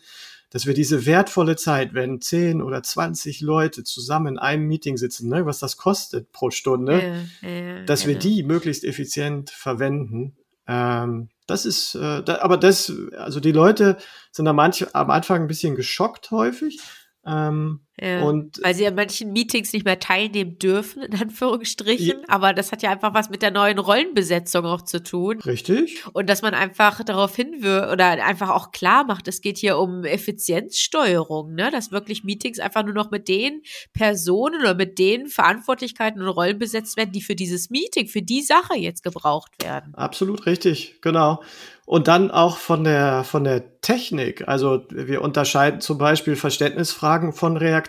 [0.52, 5.28] dass wir diese wertvolle Zeit, wenn 10 oder 20 Leute zusammen in einem Meeting sitzen,
[5.28, 8.24] ne, was das kostet pro Stunde, ja, ja, dass wir genau.
[8.24, 10.38] die möglichst effizient verwenden.
[10.68, 13.98] Ähm, das ist, äh, da, aber das, also die Leute
[14.32, 16.80] sind am, manch, am Anfang ein bisschen geschockt häufig.
[17.26, 22.20] Ähm, ja, und, weil sie an manchen Meetings nicht mehr teilnehmen dürfen, in Anführungsstrichen.
[22.20, 22.26] Ja.
[22.28, 25.40] Aber das hat ja einfach was mit der neuen Rollenbesetzung auch zu tun.
[25.40, 26.04] Richtig.
[26.12, 30.04] Und dass man einfach darauf hinwirkt oder einfach auch klar macht, es geht hier um
[30.04, 31.72] Effizienzsteuerung, ne?
[31.72, 33.62] Dass wirklich Meetings einfach nur noch mit den
[33.94, 38.42] Personen oder mit den Verantwortlichkeiten und Rollen besetzt werden, die für dieses Meeting, für die
[38.42, 39.96] Sache jetzt gebraucht werden.
[39.96, 41.42] Absolut richtig, genau.
[41.86, 44.48] Und dann auch von der, von der Technik.
[44.48, 47.85] Also wir unterscheiden zum Beispiel Verständnisfragen von Reaktionen.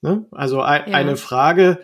[0.00, 0.26] Ne?
[0.30, 0.96] Also ein, ja.
[0.96, 1.80] eine Frage,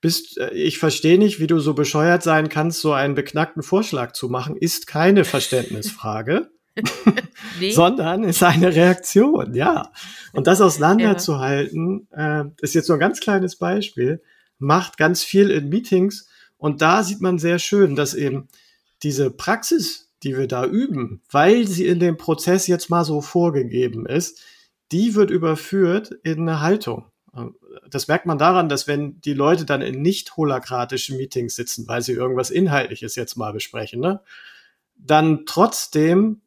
[0.00, 4.12] bist, äh, ich verstehe nicht, wie du so bescheuert sein kannst, so einen beknackten Vorschlag
[4.12, 6.50] zu machen, ist keine Verständnisfrage.
[7.58, 7.72] nee.
[7.72, 9.90] sondern ist eine Reaktion, ja.
[10.32, 12.42] Und das auseinanderzuhalten, ja.
[12.42, 14.22] äh, ist jetzt so ein ganz kleines Beispiel,
[14.60, 18.46] macht ganz viel in Meetings und da sieht man sehr schön, dass eben
[19.02, 24.06] diese Praxis die wir da üben, weil sie in dem Prozess jetzt mal so vorgegeben
[24.06, 24.40] ist,
[24.92, 27.06] die wird überführt in eine Haltung.
[27.88, 32.02] Das merkt man daran, dass wenn die Leute dann in nicht holakratischen Meetings sitzen, weil
[32.02, 34.20] sie irgendwas Inhaltliches jetzt mal besprechen, ne,
[34.96, 36.40] dann trotzdem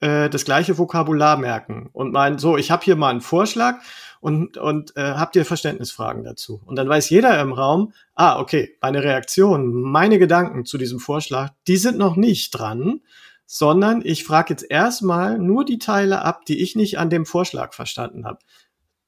[0.00, 3.80] äh, das gleiche Vokabular merken und meinen, so, ich habe hier mal einen Vorschlag
[4.20, 6.60] und, und äh, habt ihr Verständnisfragen dazu?
[6.66, 11.52] Und dann weiß jeder im Raum, ah, okay, meine Reaktion, meine Gedanken zu diesem Vorschlag,
[11.66, 13.00] die sind noch nicht dran,
[13.46, 17.72] sondern ich frage jetzt erstmal nur die Teile ab, die ich nicht an dem Vorschlag
[17.72, 18.40] verstanden habe.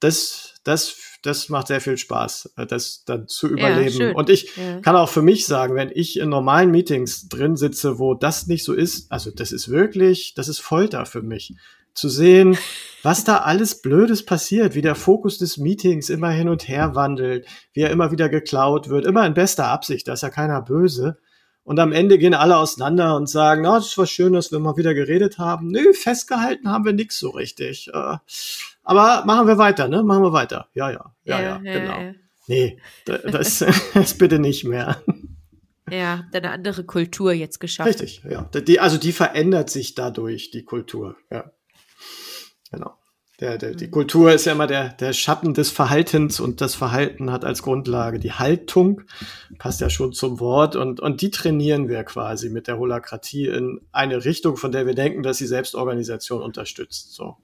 [0.01, 4.01] Das, das, das macht sehr viel Spaß, äh, das dann zu überleben.
[4.01, 4.81] Ja, und ich ja.
[4.81, 8.65] kann auch für mich sagen, wenn ich in normalen Meetings drin sitze, wo das nicht
[8.65, 11.55] so ist, also das ist wirklich, das ist Folter für mich
[11.95, 12.57] zu sehen,
[13.03, 17.47] was da alles Blödes passiert, wie der Fokus des Meetings immer hin und her wandelt,
[17.73, 21.19] wie er immer wieder geklaut wird, immer in bester Absicht, da ist ja keiner böse.
[21.69, 24.59] Und am Ende gehen alle auseinander und sagen, na, oh, das war schön, dass wir
[24.59, 25.69] mal wieder geredet haben.
[25.69, 27.89] Nö, festgehalten haben wir nichts so richtig.
[27.93, 28.17] Äh,
[28.83, 30.03] aber machen wir weiter, ne?
[30.03, 30.69] Machen wir weiter.
[30.73, 32.01] Ja, ja, ja, ja, ja genau.
[32.01, 32.15] Ja.
[32.47, 35.03] Nee, das, das bitte nicht mehr.
[35.91, 37.89] Ja, eine andere Kultur jetzt geschaffen.
[37.89, 38.45] Richtig, ja.
[38.45, 41.53] Die, also die verändert sich dadurch, die Kultur, ja.
[42.71, 42.98] Genau.
[43.41, 43.93] Der, der, die mhm.
[43.93, 48.19] Kultur ist ja immer der, der Schatten des Verhaltens und das Verhalten hat als Grundlage
[48.19, 49.03] die Haltung,
[49.59, 53.81] passt ja schon zum Wort und, und die trainieren wir quasi mit der Holakratie in
[53.93, 57.15] eine Richtung, von der wir denken, dass sie Selbstorganisation unterstützt.
[57.15, 57.37] So.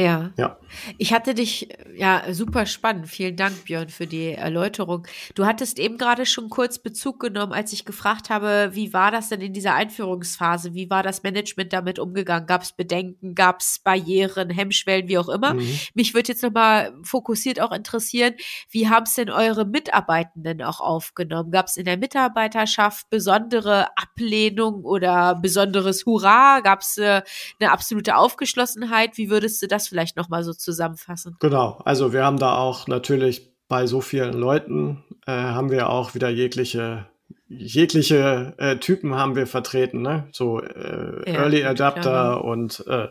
[0.00, 0.30] Ja.
[0.36, 0.56] ja.
[0.98, 3.08] Ich hatte dich, ja, super spannend.
[3.08, 5.06] Vielen Dank, Björn, für die Erläuterung.
[5.34, 9.28] Du hattest eben gerade schon kurz Bezug genommen, als ich gefragt habe, wie war das
[9.28, 10.74] denn in dieser Einführungsphase?
[10.74, 12.46] Wie war das Management damit umgegangen?
[12.46, 13.34] Gab es Bedenken?
[13.34, 15.54] Gab es Barrieren, Hemmschwellen, wie auch immer?
[15.54, 15.78] Mhm.
[15.94, 18.34] Mich würde jetzt nochmal fokussiert auch interessieren,
[18.70, 21.50] wie haben es denn eure Mitarbeitenden auch aufgenommen?
[21.50, 26.60] Gab es in der Mitarbeiterschaft besondere Ablehnung oder besonderes Hurra?
[26.60, 27.22] Gab es äh,
[27.58, 29.16] eine absolute Aufgeschlossenheit?
[29.18, 31.36] Wie würdest du das vielleicht nochmal so zusammenfassen?
[31.40, 36.14] Genau, also wir haben da auch natürlich bei so vielen Leuten, äh, haben wir auch
[36.14, 37.06] wieder jegliche
[37.50, 40.28] jegliche äh, Typen haben wir vertreten, ne?
[40.32, 42.44] So äh, ja, Early Adapter klar.
[42.44, 43.08] und äh,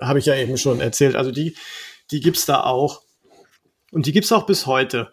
[0.00, 1.14] habe ich ja eben schon erzählt.
[1.14, 1.56] Also die,
[2.10, 3.02] die gibt's da auch.
[3.92, 5.12] Und die gibt's auch bis heute.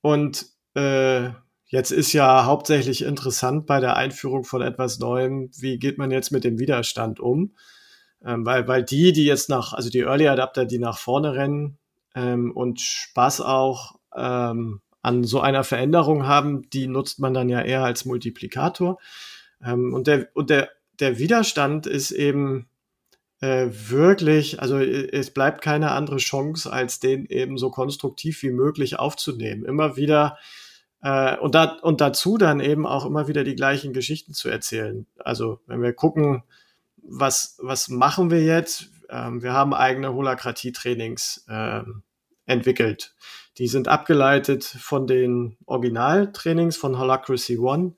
[0.00, 1.30] Und äh,
[1.66, 6.32] jetzt ist ja hauptsächlich interessant bei der Einführung von etwas Neuem, wie geht man jetzt
[6.32, 7.54] mit dem Widerstand um?
[8.24, 11.78] Ähm, weil, weil die, die jetzt nach, also die Early Adapter, die nach vorne rennen
[12.14, 17.60] ähm, und Spaß auch ähm, an so einer Veränderung haben, die nutzt man dann ja
[17.60, 18.98] eher als Multiplikator.
[19.64, 22.68] Ähm, und der, und der, der Widerstand ist eben
[23.40, 29.00] äh, wirklich, also es bleibt keine andere Chance, als den eben so konstruktiv wie möglich
[29.00, 29.64] aufzunehmen.
[29.64, 30.38] Immer wieder
[31.02, 35.06] äh, und, da, und dazu dann eben auch immer wieder die gleichen Geschichten zu erzählen.
[35.18, 36.44] Also wenn wir gucken,
[37.02, 38.90] was, was machen wir jetzt?
[39.10, 42.02] Ähm, wir haben eigene Holakratie-Trainings ähm,
[42.46, 43.14] entwickelt.
[43.58, 47.94] Die sind abgeleitet von den Originaltrainings von Holacracy One.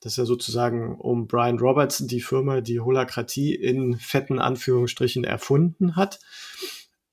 [0.00, 5.96] Das ist ja sozusagen um Brian Robertson, die Firma, die Holakratie in fetten Anführungsstrichen erfunden
[5.96, 6.18] hat.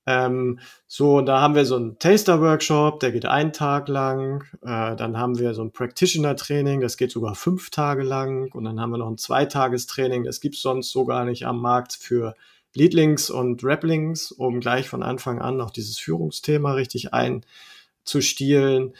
[0.06, 4.44] Ähm, so, da haben wir so einen Taster-Workshop, der geht einen Tag lang.
[4.62, 8.52] Äh, dann haben wir so ein Practitioner-Training, das geht sogar fünf Tage lang.
[8.52, 11.94] Und dann haben wir noch ein Zweitagestraining, das gibt's sonst so gar nicht am Markt
[11.94, 12.34] für
[12.74, 18.94] Leadlings und Raplings, um gleich von Anfang an noch dieses Führungsthema richtig einzustielen.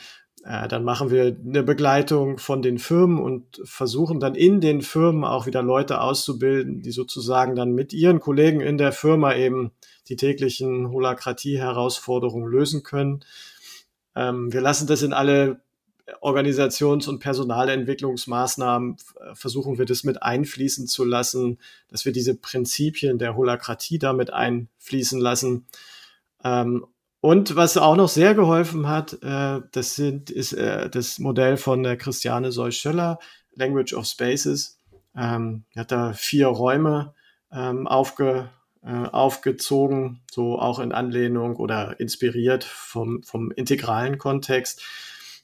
[0.44, 5.24] Äh, dann machen wir eine Begleitung von den Firmen und versuchen dann in den Firmen
[5.24, 9.72] auch wieder Leute auszubilden, die sozusagen dann mit ihren Kollegen in der Firma eben
[10.08, 13.24] die täglichen Holakratie-Herausforderungen lösen können.
[14.14, 15.62] Ähm, wir lassen das in alle
[16.20, 23.16] Organisations- und Personalentwicklungsmaßnahmen äh, versuchen wir das mit einfließen zu lassen, dass wir diese Prinzipien
[23.18, 25.64] der Holakratie damit einfließen lassen.
[26.44, 26.84] Ähm,
[27.24, 31.82] und was auch noch sehr geholfen hat, äh, das sind, ist äh, das Modell von
[31.82, 33.18] der Christiane Seuschöller,
[33.54, 34.78] Language of Spaces.
[35.16, 37.14] Ähm, hat da vier Räume
[37.50, 38.50] ähm, aufge,
[38.82, 44.82] äh, aufgezogen, so auch in Anlehnung oder inspiriert vom, vom integralen Kontext.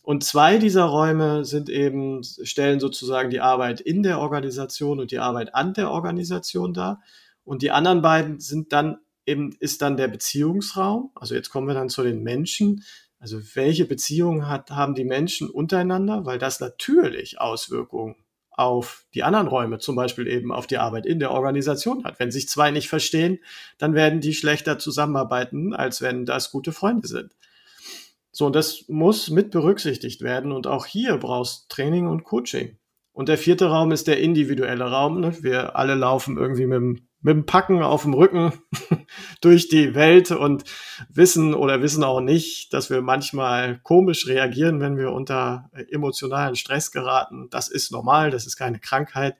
[0.03, 5.19] Und zwei dieser Räume sind eben, stellen sozusagen die Arbeit in der Organisation und die
[5.19, 7.01] Arbeit an der Organisation dar.
[7.43, 11.11] Und die anderen beiden sind dann eben, ist dann der Beziehungsraum.
[11.15, 12.85] Also jetzt kommen wir dann zu den Menschen.
[13.19, 16.25] Also welche Beziehungen hat, haben die Menschen untereinander?
[16.25, 18.17] Weil das natürlich Auswirkungen
[18.51, 22.21] auf die anderen Räume, zum Beispiel eben auf die Arbeit in der Organisation hat.
[22.21, 23.39] Wenn sich zwei nicht verstehen,
[23.79, 27.35] dann werden die schlechter zusammenarbeiten, als wenn das gute Freunde sind.
[28.33, 30.53] So, und das muss mit berücksichtigt werden.
[30.53, 32.77] Und auch hier brauchst Training und Coaching.
[33.13, 35.21] Und der vierte Raum ist der individuelle Raum.
[35.21, 35.43] Ne?
[35.43, 38.53] Wir alle laufen irgendwie mit dem mit dem Packen auf dem Rücken
[39.41, 40.65] durch die Welt und
[41.09, 46.91] wissen oder wissen auch nicht, dass wir manchmal komisch reagieren, wenn wir unter emotionalen Stress
[46.91, 47.49] geraten.
[47.51, 49.37] Das ist normal, das ist keine Krankheit.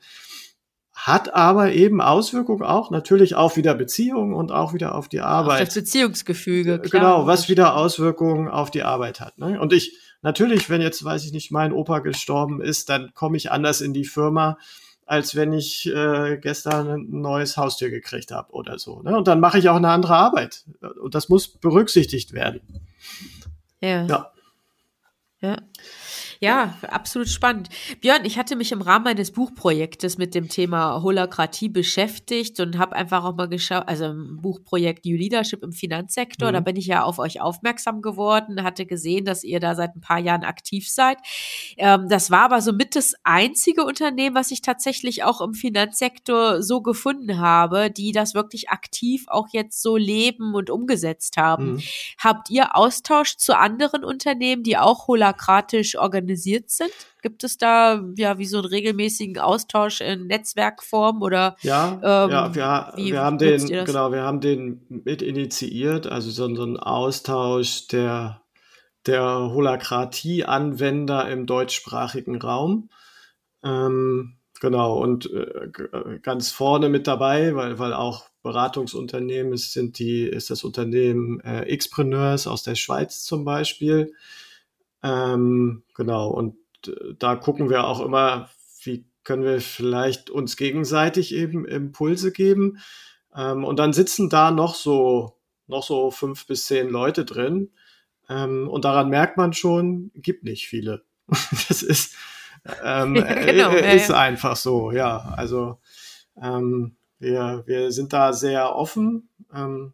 [0.93, 5.63] Hat aber eben Auswirkungen auch natürlich auch wieder Beziehungen und auch wieder auf die Arbeit.
[5.63, 7.03] Auf das Beziehungsgefüge, klar.
[7.03, 9.39] Genau, was wieder Auswirkungen auf die Arbeit hat.
[9.39, 9.59] Ne?
[9.59, 13.51] Und ich, natürlich, wenn jetzt, weiß ich nicht, mein Opa gestorben ist, dann komme ich
[13.51, 14.59] anders in die Firma
[15.11, 19.03] als wenn ich äh, gestern ein neues Haustier gekriegt habe oder so.
[19.03, 19.17] Ne?
[19.17, 20.65] Und dann mache ich auch eine andere Arbeit.
[21.03, 22.61] Und das muss berücksichtigt werden.
[23.81, 24.05] Ja.
[24.07, 24.33] Ja.
[25.41, 25.57] ja.
[26.43, 27.69] Ja, absolut spannend.
[28.01, 32.97] Björn, ich hatte mich im Rahmen meines Buchprojektes mit dem Thema Holakratie beschäftigt und habe
[32.97, 36.53] einfach auch mal geschaut, also im Buchprojekt New Leadership im Finanzsektor, mhm.
[36.55, 40.01] da bin ich ja auf euch aufmerksam geworden, hatte gesehen, dass ihr da seit ein
[40.01, 41.19] paar Jahren aktiv seid.
[41.77, 46.81] Ähm, das war aber somit das einzige Unternehmen, was ich tatsächlich auch im Finanzsektor so
[46.81, 51.73] gefunden habe, die das wirklich aktiv auch jetzt so leben und umgesetzt haben.
[51.73, 51.83] Mhm.
[52.17, 56.93] Habt ihr Austausch zu anderen Unternehmen, die auch holakratisch organisiert organisiert sind?
[57.23, 61.57] Gibt es da ja wie so einen regelmäßigen Austausch in Netzwerkform oder?
[61.63, 66.55] Ja, ähm, ja, wir, wir haben den, genau, wir haben den mit initiiert, also so,
[66.55, 68.43] so ein Austausch der
[69.07, 72.91] der Holakratie-Anwender im deutschsprachigen Raum.
[73.65, 75.71] Ähm, genau, und äh,
[76.23, 81.75] ganz vorne mit dabei, weil, weil auch Beratungsunternehmen ist, sind die, ist das Unternehmen äh,
[81.75, 84.13] Xpreneurs aus der Schweiz zum Beispiel.
[85.03, 88.49] Ähm, genau, und äh, da gucken wir auch immer,
[88.83, 92.79] wie können wir vielleicht uns gegenseitig eben Impulse geben.
[93.35, 95.37] Ähm, und dann sitzen da noch so,
[95.67, 97.71] noch so fünf bis zehn Leute drin.
[98.29, 101.05] Ähm, und daran merkt man schon, gibt nicht viele.
[101.69, 102.15] das ist,
[102.85, 104.21] ähm, genau, äh, ist ja, ja.
[104.21, 105.35] einfach so, ja.
[105.37, 105.79] Also
[106.41, 109.29] ähm, wir, wir sind da sehr offen.
[109.55, 109.93] Ähm,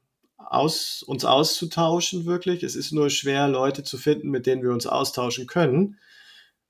[0.51, 2.63] aus, uns auszutauschen, wirklich.
[2.63, 5.99] Es ist nur schwer, Leute zu finden, mit denen wir uns austauschen können,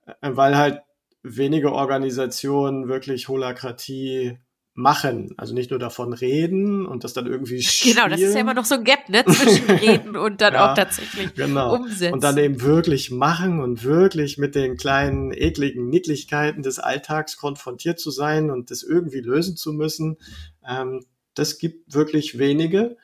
[0.07, 0.81] äh, weil halt
[1.22, 4.39] wenige Organisationen wirklich Holakratie
[4.77, 7.97] machen, also nicht nur davon reden und das dann irgendwie spielen.
[7.97, 10.70] Genau, das ist ja immer noch so ein Gap, ne, zwischen reden und dann ja,
[10.70, 11.74] auch tatsächlich genau.
[11.74, 12.12] umsetzen.
[12.12, 17.99] Und dann eben wirklich machen und wirklich mit den kleinen, ekligen Niedlichkeiten des Alltags konfrontiert
[17.99, 20.18] zu sein und das irgendwie lösen zu müssen.
[20.68, 22.99] Ähm, das gibt wirklich wenige.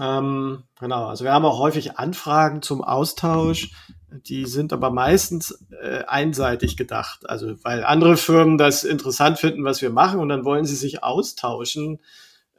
[0.00, 3.70] Ähm, genau, also wir haben auch häufig Anfragen zum Austausch
[4.12, 7.28] die sind aber meistens äh, einseitig gedacht.
[7.28, 11.02] Also weil andere Firmen das interessant finden, was wir machen und dann wollen sie sich
[11.02, 12.00] austauschen.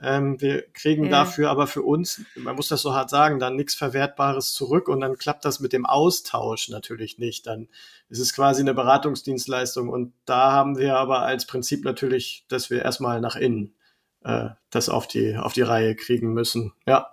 [0.02, 1.12] Ähm, wir kriegen ja.
[1.12, 5.02] dafür aber für uns, man muss das so hart sagen, dann nichts Verwertbares zurück und
[5.02, 7.48] dann klappt das mit dem Austausch natürlich nicht.
[7.48, 7.70] Dann
[8.10, 12.82] ist es quasi eine Beratungsdienstleistung und da haben wir aber als Prinzip natürlich, dass wir
[12.82, 13.76] erstmal nach innen
[14.24, 16.74] äh, das auf die, auf die Reihe kriegen müssen.
[16.86, 17.12] Ja.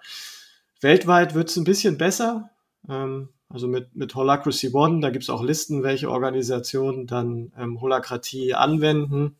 [0.80, 2.50] Weltweit wird es ein bisschen besser.
[2.88, 7.80] Ähm, also mit, mit Holacracy One, da gibt es auch Listen, welche Organisationen dann ähm,
[7.80, 9.36] Holakratie anwenden.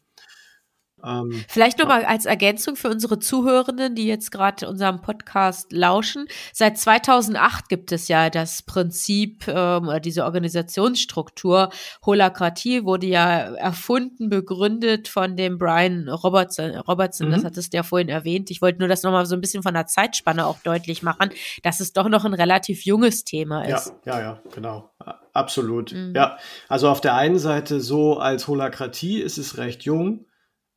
[1.05, 6.26] Ähm, Vielleicht noch mal als Ergänzung für unsere Zuhörenden, die jetzt gerade unserem Podcast lauschen.
[6.53, 11.70] Seit 2008 gibt es ja das Prinzip ähm, oder diese Organisationsstruktur.
[12.05, 16.76] Holakratie wurde ja erfunden, begründet von dem Brian Robertson.
[16.76, 17.32] Robertson, mhm.
[17.32, 18.51] das hattest du ja vorhin erwähnt.
[18.51, 21.30] Ich wollte nur das noch mal so ein bisschen von der Zeitspanne auch deutlich machen,
[21.62, 23.92] dass es doch noch ein relativ junges Thema ist.
[24.05, 24.90] Ja, ja, ja, genau.
[25.32, 25.92] Absolut.
[25.92, 26.12] Mhm.
[26.14, 26.38] Ja,
[26.68, 30.24] also auf der einen Seite so als Holakratie ist es recht jung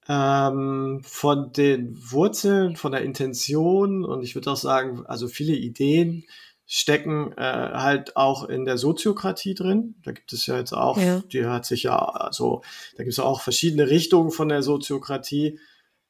[0.08, 6.26] ähm, von den Wurzeln, von der Intention und ich würde auch sagen, also viele Ideen
[6.66, 9.96] stecken äh, halt auch in der Soziokratie drin.
[10.04, 11.22] Da gibt es ja jetzt auch, ja.
[11.32, 12.62] die hat sich ja, also
[12.98, 15.60] da gibt es auch verschiedene Richtungen von der Soziokratie.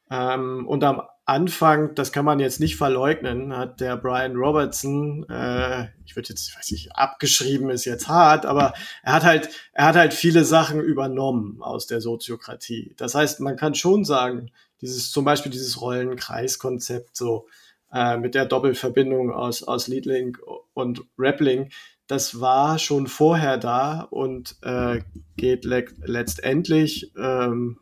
[0.10, 5.88] Ähm, und am Anfang, das kann man jetzt nicht verleugnen, hat der Brian Robertson, äh,
[6.06, 9.96] ich würde jetzt, weiß ich, abgeschrieben ist jetzt hart, aber er hat halt, er hat
[9.96, 12.94] halt viele Sachen übernommen aus der Soziokratie.
[12.98, 14.52] Das heißt, man kann schon sagen,
[14.82, 17.48] dieses, zum Beispiel dieses Rollenkreiskonzept so
[17.94, 20.42] äh, mit der Doppelverbindung aus, aus Leadlink
[20.74, 21.70] und Rappling,
[22.08, 25.00] das war schon vorher da und äh,
[25.38, 27.80] geht le letztendlich ähm,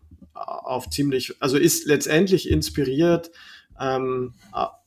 [0.48, 3.32] auf ziemlich, also ist letztendlich inspiriert
[3.80, 4.34] ähm,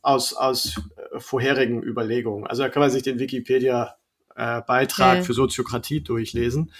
[0.02, 2.46] aus, aus äh, vorherigen Überlegungen.
[2.46, 6.72] Also da kann man sich den Wikipedia-Beitrag äh, für Soziokratie durchlesen.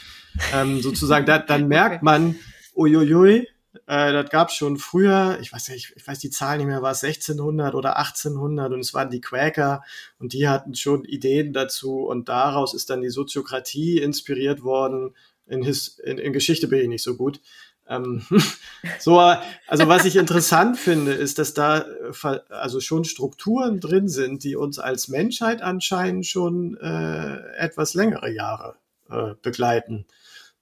[0.53, 2.37] Ähm, sozusagen, da, dann merkt man,
[2.77, 3.49] uiuiui,
[3.87, 6.83] äh, das gab es schon früher, ich weiß nicht, ich weiß die Zahl nicht mehr,
[6.83, 9.83] war es 1600 oder 1800 und es waren die Quäker
[10.19, 15.15] und die hatten schon Ideen dazu und daraus ist dann die Soziokratie inspiriert worden.
[15.47, 17.41] In, His, in, in Geschichte bin ich nicht so gut.
[17.89, 18.25] Ähm,
[18.99, 24.45] so, also was ich interessant finde, ist, dass da äh, also schon Strukturen drin sind,
[24.45, 28.77] die uns als Menschheit anscheinend schon äh, etwas längere Jahre
[29.11, 30.07] äh, begleiten.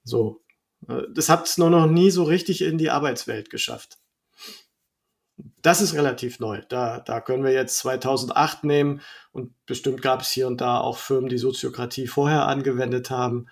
[0.04, 0.42] So,
[0.88, 3.98] äh, das hat es nur noch nie so richtig in die Arbeitswelt geschafft.
[5.62, 6.62] Das ist relativ neu.
[6.68, 9.00] Da, da können wir jetzt 2008 nehmen
[9.32, 13.46] und bestimmt gab es hier und da auch Firmen, die Soziokratie vorher angewendet haben.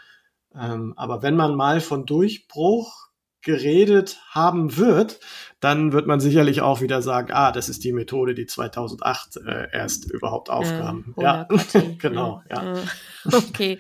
[0.55, 3.10] Ähm, aber wenn man mal von Durchbruch
[3.43, 5.19] geredet haben wird,
[5.61, 9.69] dann wird man sicherlich auch wieder sagen, ah, das ist die Methode, die 2008 äh,
[9.73, 11.15] erst überhaupt aufkam.
[11.19, 11.49] Äh, ja,
[11.99, 12.75] genau, ja.
[12.75, 12.83] ja.
[13.31, 13.79] Okay,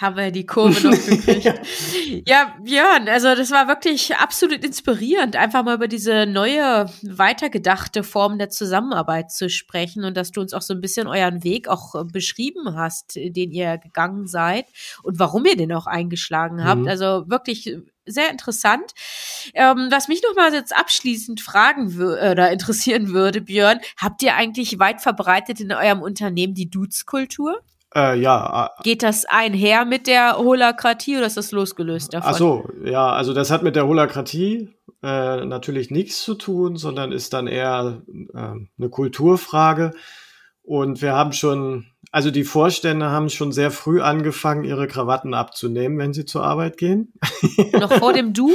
[0.00, 1.44] haben wir die Kurve noch gekriegt.
[1.44, 1.54] ja.
[2.26, 8.38] ja, Björn, also das war wirklich absolut inspirierend, einfach mal über diese neue, weitergedachte Form
[8.38, 11.94] der Zusammenarbeit zu sprechen und dass du uns auch so ein bisschen euren Weg auch
[11.94, 14.66] äh, beschrieben hast, den ihr gegangen seid
[15.04, 16.82] und warum ihr den auch eingeschlagen habt.
[16.82, 16.88] Mhm.
[16.88, 17.76] Also wirklich
[18.06, 18.92] sehr interessant.
[19.54, 24.78] Ähm, was mich noch mal jetzt abschließend fragen oder interessieren würde, Björn, habt ihr eigentlich
[24.78, 27.60] weit verbreitet in eurem Unternehmen die Dudes-Kultur?
[27.94, 28.70] Äh, ja.
[28.78, 32.30] Äh, Geht das einher mit der Holakratie oder ist das losgelöst davon?
[32.30, 34.70] Ach so, ja, also das hat mit der Holakratie
[35.02, 38.02] äh, natürlich nichts zu tun, sondern ist dann eher
[38.34, 39.92] äh, eine Kulturfrage.
[40.62, 45.98] Und wir haben schon, also die Vorstände haben schon sehr früh angefangen, ihre Krawatten abzunehmen,
[45.98, 47.12] wenn sie zur Arbeit gehen.
[47.72, 48.52] Noch vor dem Du?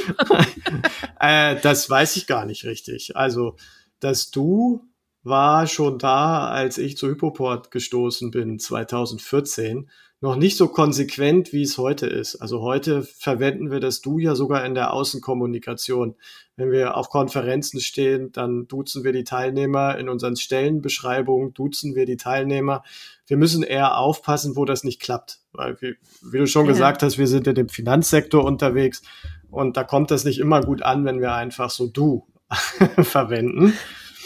[1.20, 3.16] äh, das weiß ich gar nicht richtig.
[3.16, 3.58] Also
[4.00, 4.86] das Du
[5.24, 9.90] war schon da, als ich zu Hypoport gestoßen bin, 2014
[10.20, 12.38] noch nicht so konsequent, wie es heute ist.
[12.38, 16.16] Also heute verwenden wir das Du ja sogar in der Außenkommunikation.
[16.58, 19.98] Wenn wir auf Konferenzen stehen, dann duzen wir die Teilnehmer.
[20.00, 22.84] In unseren Stellenbeschreibungen duzen wir die Teilnehmer.
[23.28, 25.40] Wir müssen eher aufpassen, wo das nicht klappt.
[25.54, 26.72] Weil, wie, wie du schon ja.
[26.72, 29.04] gesagt hast, wir sind in dem Finanzsektor unterwegs
[29.52, 32.26] und da kommt das nicht immer gut an, wenn wir einfach so Du
[33.04, 33.74] verwenden.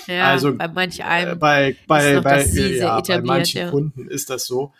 [0.08, 3.70] Ja, also bei manch einem bei, bei, bei, ja, bei manchen ja.
[3.70, 4.74] Kunden ist das so.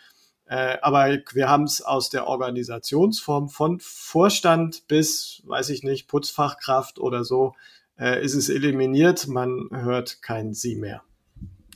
[0.52, 6.98] Äh, aber wir haben es aus der Organisationsform von Vorstand bis, weiß ich nicht, Putzfachkraft
[6.98, 7.54] oder so,
[7.98, 9.28] äh, ist es eliminiert.
[9.28, 11.04] Man hört kein Sie mehr.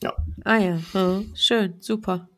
[0.02, 0.14] Ja.
[0.44, 2.28] Ah ja, hm, schön, super.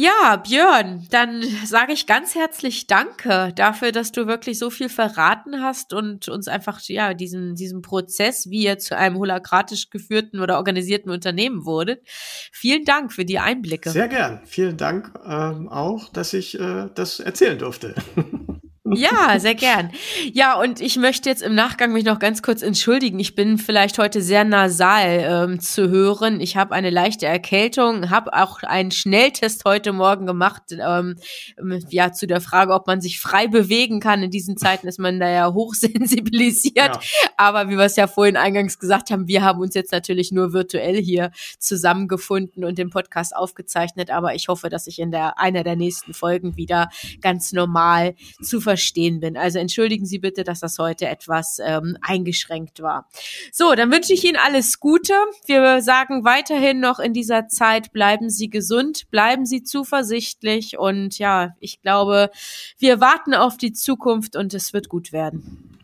[0.00, 5.60] Ja, Björn, dann sage ich ganz herzlich Danke dafür, dass du wirklich so viel verraten
[5.60, 10.58] hast und uns einfach ja diesen diesen Prozess, wie ihr zu einem holokratisch geführten oder
[10.58, 12.06] organisierten Unternehmen wurdet.
[12.06, 13.90] Vielen Dank für die Einblicke.
[13.90, 14.40] Sehr gern.
[14.44, 17.96] Vielen Dank ähm, auch, dass ich äh, das erzählen durfte.
[18.94, 19.90] Ja, sehr gern.
[20.32, 23.18] Ja, und ich möchte jetzt im Nachgang mich noch ganz kurz entschuldigen.
[23.18, 26.40] Ich bin vielleicht heute sehr nasal ähm, zu hören.
[26.40, 31.16] Ich habe eine leichte Erkältung, habe auch einen Schnelltest heute Morgen gemacht, ähm,
[31.90, 34.22] ja, zu der Frage, ob man sich frei bewegen kann.
[34.22, 36.76] In diesen Zeiten ist man da ja hochsensibilisiert.
[36.76, 37.00] Ja.
[37.36, 40.52] Aber wie wir es ja vorhin eingangs gesagt haben, wir haben uns jetzt natürlich nur
[40.52, 44.10] virtuell hier zusammengefunden und den Podcast aufgezeichnet.
[44.10, 46.88] Aber ich hoffe, dass ich in der einer der nächsten Folgen wieder
[47.20, 49.36] ganz normal zu verstehen verstehen bin.
[49.36, 53.08] Also entschuldigen Sie bitte, dass das heute etwas ähm, eingeschränkt war.
[53.50, 55.14] So, dann wünsche ich Ihnen alles Gute.
[55.46, 61.56] Wir sagen weiterhin noch in dieser Zeit, bleiben Sie gesund, bleiben Sie zuversichtlich und ja,
[61.58, 62.30] ich glaube,
[62.78, 65.76] wir warten auf die Zukunft und es wird gut werden.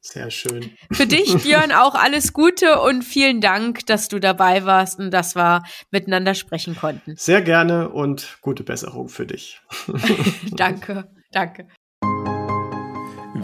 [0.00, 0.70] Sehr schön.
[0.92, 5.34] Für dich, Björn, auch alles Gute und vielen Dank, dass du dabei warst und dass
[5.34, 7.16] wir miteinander sprechen konnten.
[7.16, 9.60] Sehr gerne und gute Besserung für dich.
[10.52, 11.66] danke, danke.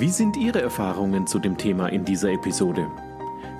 [0.03, 2.89] Wie sind Ihre Erfahrungen zu dem Thema in dieser Episode?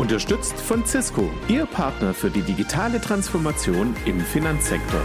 [0.00, 5.02] Unterstützt von Cisco, Ihr Partner für die digitale Transformation im Finanzsektor.